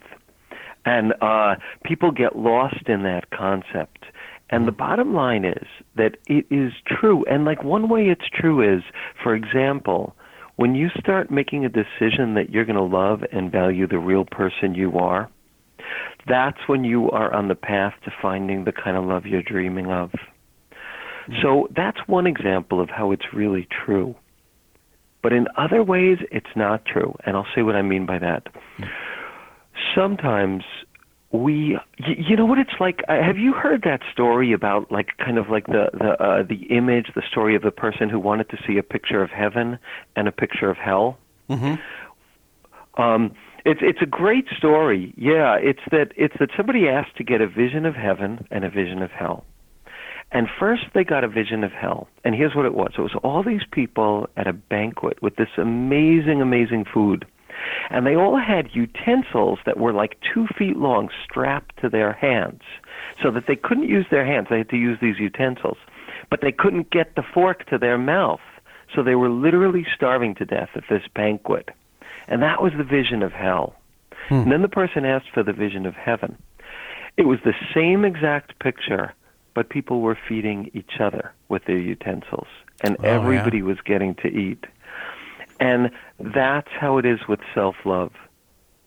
And 0.84 1.14
uh, 1.20 1.56
people 1.84 2.10
get 2.10 2.36
lost 2.36 2.88
in 2.88 3.02
that 3.04 3.30
concept. 3.30 4.04
And 4.50 4.68
the 4.68 4.72
bottom 4.72 5.12
line 5.12 5.44
is 5.44 5.66
that 5.96 6.18
it 6.28 6.46
is 6.50 6.72
true. 6.86 7.24
And 7.24 7.44
like 7.44 7.64
one 7.64 7.88
way 7.88 8.06
it's 8.06 8.28
true 8.32 8.62
is, 8.62 8.82
for 9.22 9.34
example, 9.34 10.14
when 10.54 10.74
you 10.74 10.88
start 10.98 11.30
making 11.30 11.64
a 11.64 11.68
decision 11.68 12.34
that 12.34 12.50
you're 12.50 12.64
going 12.64 12.76
to 12.76 12.82
love 12.82 13.20
and 13.32 13.50
value 13.50 13.86
the 13.86 13.98
real 13.98 14.24
person 14.24 14.74
you 14.74 14.96
are, 14.98 15.28
that's 16.28 16.58
when 16.66 16.84
you 16.84 17.10
are 17.10 17.32
on 17.32 17.48
the 17.48 17.54
path 17.54 17.94
to 18.04 18.12
finding 18.22 18.64
the 18.64 18.72
kind 18.72 18.96
of 18.96 19.04
love 19.04 19.26
you're 19.26 19.42
dreaming 19.42 19.86
of. 19.86 20.10
Mm-hmm. 20.10 21.34
So 21.42 21.68
that's 21.74 21.98
one 22.06 22.26
example 22.26 22.80
of 22.80 22.88
how 22.88 23.12
it's 23.12 23.32
really 23.32 23.66
true. 23.84 24.14
But 25.22 25.32
in 25.32 25.46
other 25.56 25.82
ways, 25.82 26.18
it's 26.30 26.46
not 26.54 26.84
true. 26.84 27.14
And 27.24 27.36
I'll 27.36 27.46
say 27.54 27.62
what 27.62 27.74
I 27.74 27.82
mean 27.82 28.06
by 28.06 28.18
that. 28.18 28.46
Mm-hmm. 28.46 28.84
Sometimes 29.94 30.62
we, 31.36 31.78
you 31.98 32.36
know 32.36 32.46
what 32.46 32.58
it's 32.58 32.78
like? 32.80 33.02
Uh, 33.08 33.22
Have 33.22 33.38
you 33.38 33.52
heard 33.52 33.82
that 33.82 34.00
story 34.12 34.52
about 34.52 34.90
like 34.90 35.16
kind 35.18 35.38
of 35.38 35.48
like 35.48 35.66
the 35.66 35.90
the 35.92 36.22
uh, 36.22 36.42
the 36.42 36.66
image, 36.74 37.06
the 37.14 37.22
story 37.30 37.54
of 37.54 37.62
the 37.62 37.70
person 37.70 38.08
who 38.08 38.18
wanted 38.18 38.48
to 38.50 38.58
see 38.66 38.78
a 38.78 38.82
picture 38.82 39.22
of 39.22 39.30
heaven 39.30 39.78
and 40.16 40.28
a 40.28 40.32
picture 40.32 40.70
of 40.70 40.76
hell? 40.76 41.18
Um, 42.96 43.34
it's 43.64 43.80
it's 43.82 44.00
a 44.02 44.06
great 44.06 44.46
story. 44.56 45.12
Yeah, 45.16 45.56
it's 45.56 45.80
that 45.90 46.12
it's 46.16 46.34
that 46.38 46.50
somebody 46.56 46.88
asked 46.88 47.16
to 47.16 47.24
get 47.24 47.40
a 47.40 47.46
vision 47.48 47.84
of 47.86 47.94
heaven 47.94 48.46
and 48.50 48.64
a 48.64 48.70
vision 48.70 49.02
of 49.02 49.10
hell. 49.10 49.44
And 50.32 50.48
first 50.58 50.82
they 50.94 51.04
got 51.04 51.24
a 51.24 51.28
vision 51.28 51.62
of 51.64 51.72
hell. 51.72 52.08
And 52.24 52.34
here's 52.34 52.54
what 52.54 52.66
it 52.66 52.74
was. 52.74 52.92
It 52.98 53.00
was 53.00 53.14
all 53.22 53.42
these 53.42 53.62
people 53.70 54.28
at 54.36 54.46
a 54.46 54.52
banquet 54.52 55.22
with 55.22 55.36
this 55.36 55.48
amazing, 55.56 56.42
amazing 56.42 56.84
food. 56.92 57.26
And 57.90 58.06
they 58.06 58.16
all 58.16 58.38
had 58.38 58.74
utensils 58.74 59.58
that 59.66 59.78
were 59.78 59.92
like 59.92 60.18
two 60.34 60.46
feet 60.58 60.76
long 60.76 61.08
strapped 61.24 61.80
to 61.80 61.88
their 61.88 62.12
hands 62.12 62.62
so 63.22 63.30
that 63.30 63.46
they 63.46 63.56
couldn't 63.56 63.88
use 63.88 64.06
their 64.10 64.26
hands. 64.26 64.48
They 64.50 64.58
had 64.58 64.70
to 64.70 64.76
use 64.76 64.98
these 65.00 65.18
utensils. 65.18 65.78
But 66.30 66.40
they 66.40 66.52
couldn't 66.52 66.90
get 66.90 67.14
the 67.14 67.22
fork 67.22 67.66
to 67.66 67.78
their 67.78 67.98
mouth. 67.98 68.40
So 68.94 69.02
they 69.02 69.14
were 69.14 69.30
literally 69.30 69.86
starving 69.94 70.34
to 70.36 70.44
death 70.44 70.70
at 70.74 70.84
this 70.88 71.02
banquet. 71.14 71.70
And 72.28 72.42
that 72.42 72.62
was 72.62 72.72
the 72.76 72.84
vision 72.84 73.22
of 73.22 73.32
hell. 73.32 73.74
Hmm. 74.28 74.34
And 74.34 74.52
then 74.52 74.62
the 74.62 74.68
person 74.68 75.04
asked 75.04 75.30
for 75.32 75.42
the 75.42 75.52
vision 75.52 75.86
of 75.86 75.94
heaven. 75.94 76.36
It 77.16 77.26
was 77.26 77.38
the 77.44 77.54
same 77.74 78.04
exact 78.04 78.58
picture, 78.58 79.14
but 79.54 79.70
people 79.70 80.00
were 80.00 80.18
feeding 80.28 80.70
each 80.74 81.00
other 81.00 81.32
with 81.48 81.64
their 81.64 81.78
utensils, 81.78 82.48
and 82.82 82.96
oh, 82.98 83.02
yeah. 83.02 83.14
everybody 83.14 83.62
was 83.62 83.78
getting 83.84 84.14
to 84.16 84.28
eat. 84.28 84.64
And 85.60 85.90
that's 86.18 86.68
how 86.78 86.98
it 86.98 87.06
is 87.06 87.20
with 87.28 87.40
self 87.54 87.76
love. 87.84 88.12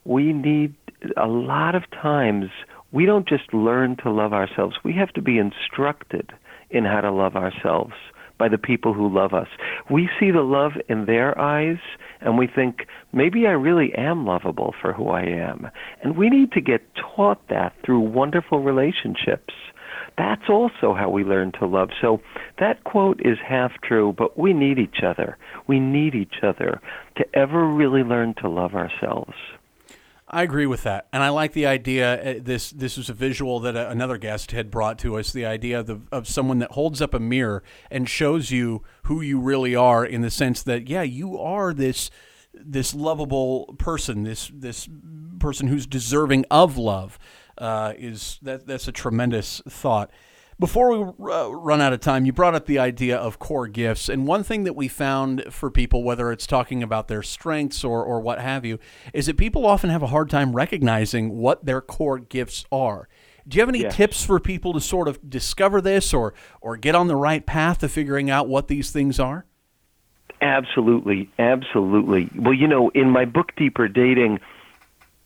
We 0.06 0.34
need 0.34 0.76
a 1.18 1.28
lot 1.28 1.76
of 1.76 1.90
times 1.92 2.50
we 2.92 3.06
don't 3.06 3.28
just 3.28 3.54
learn 3.54 3.96
to 3.98 4.10
love 4.10 4.34
ourselves, 4.34 4.78
we 4.84 4.94
have 4.94 5.14
to 5.14 5.22
be 5.22 5.38
instructed 5.38 6.32
in 6.70 6.86
how 6.86 7.02
to 7.02 7.12
love 7.12 7.36
ourselves 7.36 7.94
by 8.38 8.48
the 8.48 8.58
people 8.58 8.94
who 8.94 9.14
love 9.14 9.34
us. 9.34 9.48
We 9.92 10.10
see 10.20 10.32
the 10.32 10.42
love 10.42 10.72
in 10.88 11.06
their 11.06 11.38
eyes 11.38 11.78
and 12.22 12.38
we 12.38 12.48
think, 12.48 12.88
maybe 13.12 13.46
I 13.46 13.52
really 13.52 13.94
am 13.96 14.26
lovable 14.26 14.74
for 14.82 14.94
who 14.94 15.10
I 15.10 15.24
am. 15.24 15.70
And 16.02 16.18
we 16.18 16.30
need 16.30 16.52
to 16.54 16.62
get 16.62 16.82
taught 16.96 17.48
that 17.50 17.74
through 17.86 18.00
wonderful 18.00 18.64
relationships. 18.64 19.54
That's 20.20 20.50
also 20.50 20.94
how 20.94 21.10
we 21.10 21.24
learn 21.24 21.54
to 21.54 21.66
love. 21.66 21.92
So 22.02 22.20
that 22.60 22.84
quote 22.84 23.22
is 23.24 23.38
half 23.40 23.72
true, 23.82 24.14
but 24.18 24.38
we 24.38 24.52
need 24.52 24.78
each 24.78 25.02
other. 25.02 25.38
We 25.66 25.80
need 25.80 26.14
each 26.14 26.44
other 26.44 26.82
to 27.16 27.26
ever 27.34 27.66
really 27.66 28.04
learn 28.04 28.34
to 28.42 28.50
love 28.50 28.76
ourselves. 28.76 29.34
I 30.28 30.44
agree 30.44 30.66
with 30.66 30.84
that, 30.84 31.08
and 31.14 31.24
I 31.24 31.30
like 31.30 31.54
the 31.54 31.66
idea. 31.66 32.36
Uh, 32.36 32.40
this 32.42 32.70
this 32.70 32.98
was 32.98 33.10
a 33.10 33.14
visual 33.14 33.62
that 33.62 33.78
uh, 33.78 33.88
another 33.90 34.18
guest 34.18 34.52
had 34.52 34.70
brought 34.70 35.00
to 35.00 35.18
us. 35.18 35.32
The 35.32 35.46
idea 35.46 35.80
of, 35.80 35.88
the, 35.88 36.02
of 36.12 36.28
someone 36.28 36.60
that 36.60 36.74
holds 36.74 37.02
up 37.02 37.14
a 37.14 37.20
mirror 37.20 37.64
and 37.90 38.08
shows 38.08 38.52
you 38.52 38.84
who 39.04 39.22
you 39.22 39.40
really 39.40 39.74
are, 39.74 40.06
in 40.06 40.22
the 40.22 40.30
sense 40.30 40.62
that 40.64 40.90
yeah, 40.90 41.02
you 41.02 41.40
are 41.40 41.74
this 41.74 42.12
this 42.54 42.94
lovable 42.94 43.74
person, 43.80 44.24
this 44.24 44.52
this 44.54 44.88
person 45.40 45.68
who's 45.68 45.88
deserving 45.88 46.46
of 46.52 46.78
love. 46.78 47.18
Uh, 47.60 47.94
is 47.98 48.40
that 48.42 48.66
that's 48.66 48.88
a 48.88 48.92
tremendous 48.92 49.62
thought. 49.68 50.10
Before 50.60 50.98
we 50.98 51.32
uh, 51.32 51.50
run 51.50 51.80
out 51.80 51.94
of 51.94 52.02
time, 52.02 52.26
you 52.26 52.34
brought 52.34 52.54
up 52.54 52.66
the 52.66 52.80
idea 52.80 53.18
of 53.18 53.40
core 53.40 53.68
gifts. 53.68 54.10
And 54.10 54.28
one 54.28 54.44
thing 54.44 54.66
that 54.66 54.76
we 54.76 54.90
found 54.90 55.46
for 55.50 55.72
people, 55.72 56.04
whether 56.04 56.34
it's 56.34 56.46
talking 56.46 56.84
about 56.84 57.08
their 57.08 57.24
strengths 57.24 57.84
or, 57.84 58.04
or 58.04 58.20
what 58.20 58.40
have 58.42 58.66
you, 58.66 58.78
is 59.14 59.28
that 59.28 59.38
people 59.38 59.66
often 59.66 59.90
have 59.90 60.04
a 60.04 60.08
hard 60.08 60.30
time 60.30 60.54
recognizing 60.54 61.38
what 61.38 61.66
their 61.66 61.80
core 61.80 62.20
gifts 62.20 62.66
are. 62.74 63.08
Do 63.48 63.56
you 63.56 63.62
have 63.62 63.70
any 63.70 63.88
tips 63.90 64.26
for 64.26 64.40
people 64.40 64.74
to 64.74 64.82
sort 64.82 65.08
of 65.08 65.30
discover 65.30 65.80
this 65.80 66.14
or, 66.14 66.34
or 66.60 66.76
get 66.76 66.94
on 66.94 67.08
the 67.08 67.16
right 67.16 67.46
path 67.46 67.80
to 67.80 67.88
figuring 67.88 68.30
out 68.30 68.50
what 68.50 68.68
these 68.68 68.92
things 68.92 69.18
are? 69.18 69.46
Absolutely, 70.42 71.30
absolutely. 71.40 72.30
Well, 72.36 72.54
you 72.54 72.68
know, 72.68 72.90
in 72.90 73.10
my 73.10 73.26
book 73.26 73.54
Deeper 73.56 73.88
Dating, 73.88 74.40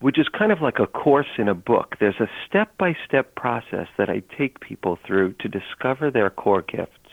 which 0.04 0.18
is 0.18 0.28
kind 0.38 0.52
of 0.52 0.60
like 0.60 0.78
a 0.78 0.86
course 0.86 1.38
in 1.38 1.48
a 1.48 1.54
book, 1.54 1.94
there's 1.98 2.20
a 2.20 2.28
step-by-step 2.46 3.34
process 3.36 3.86
that 3.96 4.10
I 4.10 4.22
take 4.36 4.60
people 4.60 4.98
through 5.06 5.32
to 5.40 5.48
discover 5.48 6.10
their 6.10 6.28
core 6.28 6.60
gifts. 6.60 7.08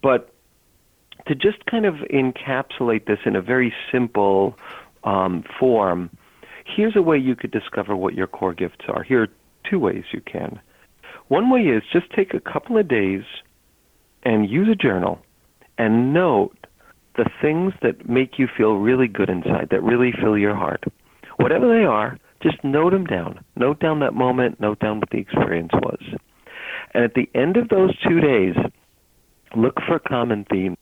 But 0.00 0.32
to 1.26 1.34
just 1.34 1.66
kind 1.66 1.84
of 1.84 1.94
encapsulate 2.12 3.06
this 3.06 3.18
in 3.26 3.34
a 3.34 3.42
very 3.42 3.74
simple 3.90 4.56
um, 5.02 5.42
form, 5.58 6.08
here's 6.64 6.94
a 6.94 7.02
way 7.02 7.18
you 7.18 7.34
could 7.34 7.50
discover 7.50 7.96
what 7.96 8.14
your 8.14 8.28
core 8.28 8.54
gifts 8.54 8.84
are. 8.86 9.02
Here 9.02 9.24
are 9.24 9.28
two 9.68 9.80
ways 9.80 10.04
you 10.12 10.20
can. 10.20 10.60
One 11.26 11.50
way 11.50 11.62
is 11.62 11.82
just 11.92 12.08
take 12.12 12.32
a 12.32 12.38
couple 12.38 12.78
of 12.78 12.86
days 12.86 13.24
and 14.22 14.48
use 14.48 14.68
a 14.70 14.76
journal 14.76 15.18
and 15.78 16.14
note 16.14 16.56
the 17.16 17.28
things 17.42 17.72
that 17.82 18.08
make 18.08 18.38
you 18.38 18.46
feel 18.56 18.74
really 18.74 19.08
good 19.08 19.28
inside, 19.28 19.70
that 19.72 19.82
really 19.82 20.12
fill 20.12 20.38
your 20.38 20.54
heart. 20.54 20.84
Whatever 21.36 21.68
they 21.68 21.84
are, 21.84 22.18
just 22.42 22.62
note 22.62 22.92
them 22.92 23.06
down. 23.06 23.44
Note 23.56 23.80
down 23.80 24.00
that 24.00 24.14
moment, 24.14 24.60
note 24.60 24.78
down 24.78 25.00
what 25.00 25.10
the 25.10 25.18
experience 25.18 25.72
was. 25.72 26.00
And 26.92 27.04
at 27.04 27.14
the 27.14 27.28
end 27.34 27.56
of 27.56 27.68
those 27.68 27.96
two 28.06 28.20
days, 28.20 28.54
look 29.56 29.78
for 29.86 29.98
common 29.98 30.44
themes. 30.50 30.76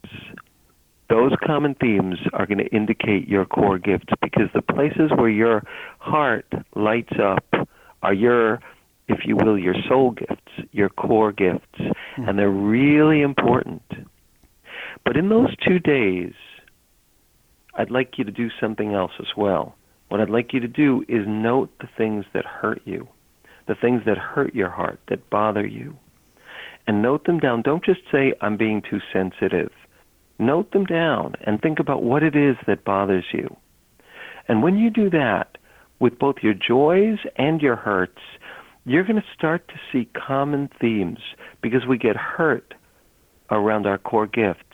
Those 1.09 1.33
common 1.45 1.75
themes 1.75 2.17
are 2.33 2.47
going 2.47 2.59
to 2.59 2.75
indicate 2.75 3.29
your 3.29 3.45
core 3.45 3.79
gifts 3.79 4.12
because 4.21 4.49
the 4.55 4.62
places 4.62 5.11
where 5.15 5.29
your 5.29 5.62
heart 5.99 6.47
lights 6.75 7.12
up 7.23 7.45
are 8.03 8.15
your, 8.15 8.61
if 9.09 9.21
you 9.25 9.37
will, 9.37 9.59
your 9.59 9.75
soul 9.88 10.12
gifts, 10.12 10.69
your 10.73 10.88
core 10.88 11.33
gifts, 11.33 11.79
hmm. 12.17 12.29
and 12.29 12.38
they're 12.38 12.51
really 12.51 13.21
important. 13.21 13.83
But 15.05 15.17
in 15.17 15.29
those 15.29 15.55
two 15.67 15.79
days, 15.79 16.33
I'd 17.75 17.91
like 17.91 18.19
you 18.19 18.25
to 18.25 18.33
do 18.33 18.49
something 18.61 18.95
else 18.95 19.12
as 19.19 19.29
well. 19.37 19.75
What 20.12 20.20
I'd 20.20 20.29
like 20.29 20.53
you 20.53 20.61
to 20.61 20.68
do 20.68 21.07
is 21.09 21.25
note 21.27 21.70
the 21.81 21.88
things 21.96 22.27
that 22.35 22.44
hurt 22.44 22.83
you, 22.85 23.09
the 23.66 23.75
things 23.75 24.03
that 24.05 24.18
hurt 24.18 24.55
your 24.55 24.68
heart, 24.68 25.01
that 25.09 25.31
bother 25.31 25.66
you, 25.66 25.96
and 26.87 27.01
note 27.01 27.25
them 27.25 27.38
down. 27.38 27.62
Don't 27.62 27.83
just 27.83 28.03
say, 28.12 28.35
I'm 28.42 28.59
being 28.59 28.83
too 28.83 29.01
sensitive. 29.11 29.72
Note 30.38 30.70
them 30.72 30.85
down 30.85 31.33
and 31.46 31.62
think 31.62 31.79
about 31.79 32.03
what 32.03 32.22
it 32.22 32.37
is 32.37 32.57
that 32.66 32.85
bothers 32.85 33.25
you. 33.33 33.57
And 34.48 34.62
when 34.62 34.77
you 34.77 34.90
do 34.90 35.09
that, 35.09 35.57
with 35.98 36.18
both 36.18 36.37
your 36.42 36.53
joys 36.53 37.16
and 37.37 37.62
your 37.62 37.77
hurts, 37.77 38.20
you're 38.85 39.05
going 39.05 39.16
to 39.16 39.35
start 39.35 39.66
to 39.68 39.81
see 39.90 40.11
common 40.14 40.68
themes 40.79 41.20
because 41.62 41.87
we 41.88 41.96
get 41.96 42.16
hurt 42.16 42.75
around 43.51 43.87
our 43.87 43.96
core 43.96 44.27
gifts 44.27 44.72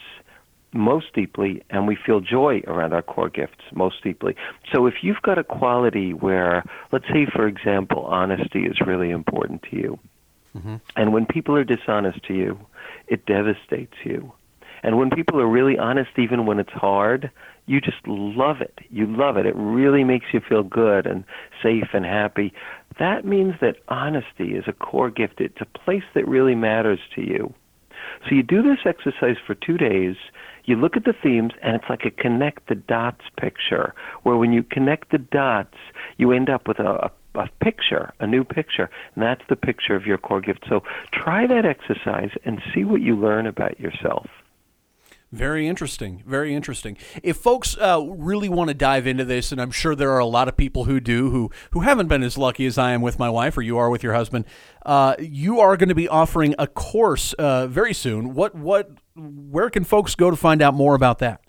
most 0.72 1.07
deeply 1.14 1.62
and 1.70 1.87
we 1.87 1.96
feel 1.96 2.20
joy 2.20 2.62
around 2.66 2.92
our 2.92 3.02
core 3.02 3.31
gifts 3.31 3.64
most 3.72 4.02
deeply. 4.02 4.37
So 4.72 4.87
if 4.87 4.94
you've 5.02 5.22
got 5.22 5.38
a 5.38 5.44
quality 5.44 6.12
where, 6.12 6.64
let's 6.92 7.07
say, 7.07 7.26
for 7.26 7.46
example, 7.46 8.04
honesty 8.04 8.64
is 8.66 8.81
really 8.87 9.11
important 9.11 9.62
to 9.70 9.76
you, 9.76 9.98
mm-hmm. 10.57 10.76
and 10.96 11.12
when 11.12 11.26
people 11.26 11.57
are 11.57 11.64
dishonest 11.64 12.22
to 12.24 12.35
you, 12.35 12.59
it 13.07 13.26
devastates 13.26 13.96
you. 14.04 14.33
And 14.83 14.98
when 14.98 15.11
people 15.11 15.40
are 15.40 15.48
really 15.48 15.78
honest, 15.78 16.11
even 16.18 16.46
when 16.46 16.61
it's 16.61 16.72
hard, 16.72 17.31
you 17.66 17.81
just 17.81 18.07
love 18.07 18.61
it. 18.61 18.78
You 18.90 19.07
love 19.07 19.37
it. 19.37 19.46
It 19.46 19.54
really 19.57 20.04
makes 20.04 20.26
you 20.33 20.40
feel 20.40 20.62
good 20.62 21.07
and 21.07 21.24
safe 21.62 21.88
and 21.92 22.04
happy. 22.04 22.52
That 22.98 23.24
means 23.24 23.54
that 23.61 23.76
honesty 23.88 24.54
is 24.54 24.64
a 24.66 24.72
core 24.72 25.11
gift. 25.11 25.40
It's 25.40 25.61
a 25.61 25.78
place 25.78 26.04
that 26.14 26.26
really 26.28 26.54
matters 26.54 27.00
to 27.14 27.22
you. 27.22 27.52
So 28.26 28.35
you 28.35 28.42
do 28.42 28.62
this 28.62 28.78
exercise 28.85 29.37
for 29.46 29.54
two 29.54 29.76
days. 29.76 30.16
You 30.68 30.76
look 30.76 30.98
at 30.98 31.04
the 31.04 31.14
themes, 31.22 31.52
and 31.62 31.74
it's 31.76 31.88
like 31.88 32.04
a 32.04 32.11
connect 32.11 32.68
the 32.68 32.74
dots 32.74 33.24
picture, 33.40 33.94
where 34.24 34.37
when 34.37 34.52
you 34.52 34.62
connect 34.62 35.11
the 35.11 35.16
dots, 35.16 35.78
you 36.18 36.31
end 36.31 36.50
up 36.50 36.68
with 36.68 36.78
a, 36.78 37.11
a, 37.35 37.40
a 37.40 37.48
picture, 37.62 38.12
a 38.20 38.26
new 38.26 38.44
picture, 38.44 38.90
and 39.14 39.24
that's 39.24 39.40
the 39.48 39.57
picture 39.57 39.96
of 39.96 40.04
your 40.04 40.18
core 40.18 40.42
gift. 40.42 40.66
So 40.68 40.83
try 41.11 41.46
that 41.46 41.64
exercise 41.64 42.33
and 42.44 42.61
see 42.74 42.85
what 42.85 43.00
you 43.00 43.16
learn 43.16 43.46
about 43.46 43.81
yourself. 43.81 44.26
Very 45.33 45.66
interesting. 45.66 46.22
Very 46.26 46.54
interesting. 46.54 46.98
If 47.22 47.38
folks 47.38 47.76
uh, 47.78 48.02
really 48.02 48.48
want 48.50 48.68
to 48.68 48.74
dive 48.74 49.07
into 49.07 49.24
this, 49.24 49.52
and 49.52 49.61
I'm 49.62 49.70
sure 49.70 49.94
there 49.94 50.12
are 50.12 50.18
a 50.18 50.26
lot 50.26 50.48
of 50.48 50.57
people 50.57 50.85
who 50.85 51.00
do, 51.00 51.31
who 51.31 51.50
who 51.70 51.81
haven't 51.81 52.09
been 52.09 52.22
as 52.22 52.37
lucky 52.37 52.66
as 52.66 52.76
I 52.76 52.92
am 52.92 53.00
with 53.00 53.18
my 53.18 53.31
wife, 53.31 53.57
or 53.57 53.62
you 53.62 53.78
are 53.78 53.88
with 53.88 54.02
your 54.02 54.14
husband, 54.14 54.44
uh, 54.85 55.16
you 55.18 55.61
are 55.61 55.78
going 55.78 55.90
to 55.90 55.94
be 55.94 56.09
offering 56.09 56.54
a 56.59 56.66
course 56.66 57.33
uh, 57.35 57.66
very 57.66 57.94
soon. 57.94 58.35
What 58.35 58.54
what? 58.54 58.90
Where 59.18 59.68
can 59.70 59.83
folks 59.85 60.14
go 60.14 60.31
to 60.31 60.37
find 60.37 60.62
out 60.62 60.74
more 60.74 60.94
about 60.94 61.18
that? 61.18 61.40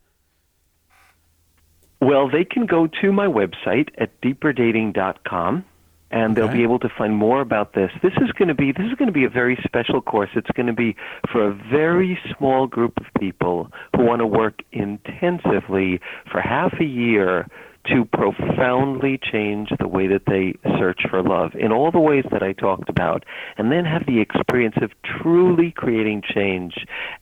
Well, 2.02 2.30
they 2.30 2.46
can 2.46 2.66
go 2.66 2.88
to 3.02 3.12
my 3.12 3.28
website 3.28 3.90
at 3.98 4.20
deeperdating.com 4.22 5.66
and 6.12 6.36
they'll 6.36 6.46
Okay. 6.46 6.54
be 6.58 6.64
able 6.64 6.80
to 6.80 6.90
find 6.98 7.16
more 7.16 7.42
about 7.42 7.74
this. 7.74 7.92
This 8.02 8.14
is 8.22 8.32
going 8.32 8.48
to 8.48 8.56
be 8.56 8.72
this 8.72 8.88
is 8.88 8.94
going 8.96 9.08
to 9.08 9.14
be 9.14 9.26
a 9.26 9.30
very 9.30 9.58
special 9.64 10.02
course. 10.02 10.30
It's 10.34 10.50
going 10.56 10.66
to 10.68 10.74
be 10.74 10.96
for 11.32 11.46
a 11.48 11.54
very 11.54 12.18
small 12.36 12.66
group 12.66 12.94
of 12.98 13.06
people 13.20 13.70
who 13.96 14.06
want 14.06 14.22
to 14.22 14.26
work 14.26 14.62
intensively 14.72 16.00
for 16.32 16.42
half 16.42 16.74
a 16.80 16.86
year 16.86 17.48
to 17.86 18.06
profoundly 18.06 19.20
change 19.32 19.70
the 19.80 19.88
way 19.88 20.08
that 20.08 20.26
they 20.28 20.54
search 20.78 21.02
for 21.10 21.24
love 21.24 21.52
in 21.56 21.72
all 21.72 21.92
the 21.92 22.00
ways 22.00 22.26
that 22.32 22.44
I 22.44 22.54
talked 22.54 22.90
about 22.90 23.24
and 23.58 23.72
then 23.72 23.86
have 23.86 24.06
the 24.06 24.20
experience 24.22 24.76
of 24.82 24.92
truly 25.04 25.72
creating 25.72 26.22
change 26.34 26.74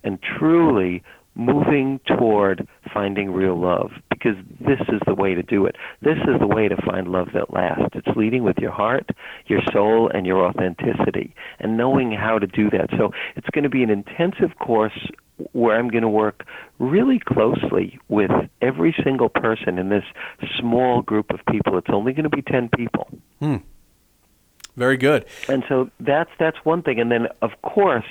and 0.04 0.20
truly 0.22 1.04
moving 1.38 2.00
toward 2.08 2.67
finding 2.91 3.32
real 3.32 3.56
love 3.56 3.91
because 4.10 4.36
this 4.60 4.80
is 4.89 5.00
the 5.06 5.13
way 5.13 5.36
to 5.36 5.43
do 5.43 5.67
it. 5.67 5.76
This 6.02 6.17
is 6.28 6.39
the 6.39 6.48
way 6.48 6.67
to 6.67 6.76
find 6.82 7.08
love 7.08 7.28
that 7.36 7.54
lasts. 7.54 7.93
It's 7.93 8.17
leading 8.17 8.43
with 8.43 8.58
your 8.58 8.72
heart, 8.72 9.12
your 9.46 9.62
soul, 9.72 10.10
and 10.12 10.26
your 10.26 10.43
authenticity 10.48 11.36
and 11.60 11.78
knowing 11.78 12.12
how 12.12 12.39
to 12.39 12.48
do 12.48 12.72
that. 12.72 12.89
So 12.98 13.12
it's 13.36 13.50
going 13.52 13.63
to 13.63 13.70
be 13.70 13.84
an 13.84 13.91
intensive 13.91 14.58
course 14.58 15.00
where 15.54 15.78
I'm 15.78 15.89
going 15.89 16.04
to 16.04 16.10
work 16.10 16.45
really 16.80 17.19
closely 17.19 18.00
with 18.08 18.32
every 18.62 18.95
single 19.04 19.30
person 19.30 19.78
in 19.78 19.89
this 19.89 20.04
small 20.60 21.02
group 21.02 21.32
of 21.32 21.39
people. 21.50 21.78
It's 21.78 21.89
only 21.89 22.13
going 22.13 22.23
to 22.23 22.30
be 22.30 22.41
10 22.41 22.69
people. 22.76 23.08
Hmm. 23.39 23.58
Very 24.76 24.97
good. 24.97 25.26
And 25.50 25.63
so 25.67 25.89
that's 26.00 26.30
that's 26.39 26.58
one 26.63 26.84
thing. 26.84 27.00
And 27.00 27.12
then 27.12 27.28
of 27.41 27.52
course, 27.63 28.06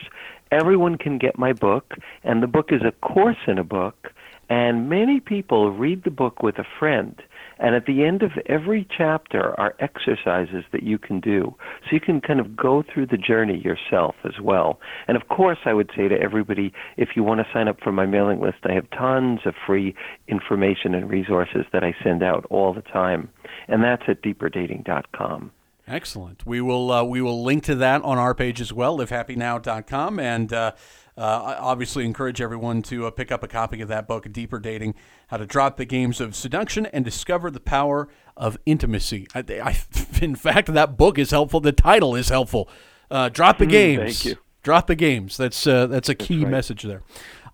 everyone 0.51 0.99
can 0.99 1.17
get 1.17 1.39
my 1.39 1.53
book, 1.53 1.95
and 2.25 2.43
the 2.43 2.49
book 2.49 2.73
is 2.73 2.83
a 2.83 2.93
course 3.07 3.39
in 3.47 3.59
a 3.59 3.65
book. 3.65 4.12
And 4.49 4.89
many 4.89 5.21
people 5.21 5.73
read 5.73 6.05
the 6.05 6.11
book 6.11 6.43
with 6.43 6.59
a 6.59 6.67
friend, 6.79 7.21
And 7.59 7.75
at 7.75 7.87
the 7.87 8.05
end 8.05 8.23
of 8.23 8.33
every 8.47 8.87
chapter 8.97 9.59
are 9.59 9.75
exercises 9.81 10.64
that 10.73 10.83
you 10.83 10.99
can 10.99 11.21
do. 11.21 11.55
So 11.85 11.88
you 11.92 12.01
can 12.01 12.21
kind 12.21 12.40
of 12.40 12.57
go 12.57 12.83
through 12.83 13.07
the 13.07 13.16
journey 13.16 13.59
yourself 13.59 14.14
as 14.25 14.40
well. 14.42 14.79
And 15.09 15.16
of 15.16 15.29
course, 15.29 15.59
I 15.64 15.73
would 15.73 15.90
say 15.97 16.09
to 16.09 16.21
everybody, 16.21 16.73
if 16.97 17.11
you 17.16 17.23
want 17.23 17.40
to 17.40 17.47
sign 17.53 17.69
up 17.69 17.79
for 17.83 17.92
my 17.92 18.07
mailing 18.07 18.40
list, 18.40 18.59
I 18.64 18.73
have 18.73 18.88
tons 18.90 19.40
of 19.47 19.55
free 19.66 19.95
information 20.29 20.95
and 20.95 21.09
resources 21.09 21.64
that 21.73 21.83
I 21.83 21.95
send 22.03 22.23
out 22.23 22.47
all 22.51 22.75
the 22.75 22.83
time. 22.83 23.31
And 23.69 23.83
that's 23.83 24.03
at 24.09 24.23
deeperdating.com. 24.23 25.51
Excellent. 25.88 26.45
We 26.45 26.61
will 26.61 26.90
uh, 26.90 27.05
we 27.05 27.21
will 27.21 27.45
link 27.45 27.62
to 27.64 27.77
that 27.77 28.03
on 28.03 28.19
our 28.19 28.35
page 28.35 28.61
as 28.61 28.73
well, 28.73 28.99
livehappynow.com, 28.99 30.19
and 30.19 30.53
uh, 30.53 30.73
uh, 31.17 31.57
obviously 31.59 32.05
encourage 32.05 32.41
everyone 32.41 32.83
to 32.83 33.07
uh, 33.07 33.11
pick 33.11 33.33
up 33.33 33.43
a 33.43 33.49
copy 33.49 33.81
of 33.81 33.89
that 33.89 34.07
book, 34.07 34.31
Deeper 34.33 34.59
Dating: 34.59 34.95
How 35.29 35.37
to 35.39 35.47
Drop 35.47 35.77
the 35.77 35.85
Games 35.85 36.21
of 36.21 36.35
Seduction 36.37 36.87
and 36.87 37.05
Discover 37.05 37.51
the 37.51 37.61
Power 37.61 38.09
of 38.37 38.59
Intimacy. 38.67 39.27
I, 39.35 39.41
I, 39.63 39.79
in 40.23 40.35
fact, 40.37 40.73
that 40.73 40.97
book 40.97 41.19
is 41.19 41.31
helpful. 41.31 41.61
The 41.61 41.73
title 41.73 42.15
is 42.15 42.29
helpful. 42.29 42.69
Uh, 43.11 43.29
drop 43.29 43.59
the 43.59 43.67
Mm, 43.67 43.71
games. 43.71 44.03
thank 44.23 44.25
you. 44.25 44.37
Drop 44.63 44.87
the 44.89 44.97
games. 44.97 45.37
That's 45.37 45.67
uh, 45.67 45.87
that's 45.87 46.09
a 46.09 46.15
key 46.15 46.43
right. 46.43 46.51
message 46.51 46.83
there. 46.83 47.03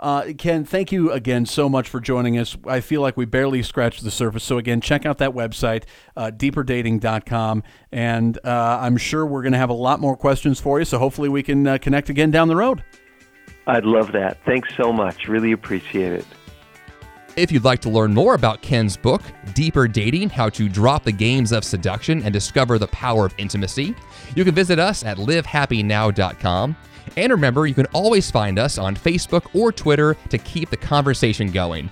Uh, 0.01 0.33
Ken, 0.37 0.65
thank 0.65 0.91
you 0.91 1.13
again 1.13 1.47
so 1.47 1.69
much 1.69 1.89
for 1.89 2.01
joining 2.01 2.37
us. 2.37 2.57
I 2.67 2.81
feel 2.81 3.01
like 3.03 3.17
we 3.17 3.25
barely 3.25 3.63
scratched 3.63 4.03
the 4.03 4.11
surface. 4.11 4.43
So, 4.43 4.59
again, 4.59 4.81
check 4.81 5.07
out 5.07 5.19
that 5.19 5.31
website, 5.31 5.85
uh, 6.17 6.33
deeperdating.com. 6.35 7.63
And 7.93 8.39
uh, 8.45 8.79
I'm 8.81 8.97
sure 8.97 9.25
we're 9.27 9.43
going 9.43 9.53
to 9.53 9.59
have 9.59 9.71
a 9.71 9.75
lot 9.75 10.01
more 10.01 10.17
questions 10.17 10.61
for 10.61 10.79
you. 10.79 10.85
So, 10.85 10.99
hopefully, 10.99 11.29
we 11.29 11.43
can 11.43 11.67
uh, 11.67 11.79
connect 11.79 12.09
again 12.09 12.31
down 12.31 12.49
the 12.49 12.57
road. 12.57 12.83
I'd 13.67 13.85
love 13.85 14.13
that. 14.13 14.39
Thanks 14.45 14.75
so 14.77 14.93
much. 14.93 15.29
Really 15.29 15.53
appreciate 15.53 16.13
it. 16.13 16.27
If 17.35 17.51
you'd 17.51 17.65
like 17.65 17.81
to 17.81 17.89
learn 17.89 18.13
more 18.13 18.35
about 18.35 18.61
Ken's 18.61 18.95
book, 18.95 19.23
Deeper 19.55 19.89
Dating 19.89 20.29
How 20.29 20.51
to 20.51 20.69
Drop 20.69 21.03
the 21.05 21.13
Games 21.13 21.53
of 21.53 21.65
Seduction 21.65 22.23
and 22.25 22.33
Discover 22.33 22.79
the 22.79 22.89
Power 22.89 23.25
of 23.25 23.35
Intimacy, 23.39 23.95
you 24.37 24.45
can 24.45 24.55
visit 24.55 24.79
us 24.79 25.03
at 25.03 25.17
livehappynow.com. 25.17 26.77
And 27.17 27.33
remember, 27.33 27.67
you 27.67 27.75
can 27.75 27.87
always 27.87 28.31
find 28.31 28.59
us 28.59 28.77
on 28.77 28.95
Facebook 28.95 29.47
or 29.55 29.73
Twitter 29.73 30.15
to 30.29 30.39
keep 30.39 30.69
the 30.69 30.77
conversation 30.77 31.51
going. 31.51 31.89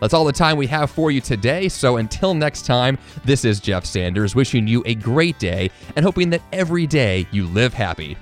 That's 0.00 0.14
all 0.14 0.24
the 0.24 0.32
time 0.32 0.56
we 0.56 0.66
have 0.68 0.90
for 0.90 1.10
you 1.10 1.20
today. 1.20 1.68
So 1.68 1.96
until 1.96 2.34
next 2.34 2.64
time, 2.66 2.96
this 3.24 3.44
is 3.44 3.58
Jeff 3.58 3.84
Sanders 3.84 4.34
wishing 4.34 4.68
you 4.68 4.82
a 4.86 4.94
great 4.94 5.38
day 5.38 5.70
and 5.96 6.04
hoping 6.04 6.30
that 6.30 6.42
every 6.52 6.86
day 6.86 7.26
you 7.32 7.46
live 7.46 7.74
happy. 7.74 8.16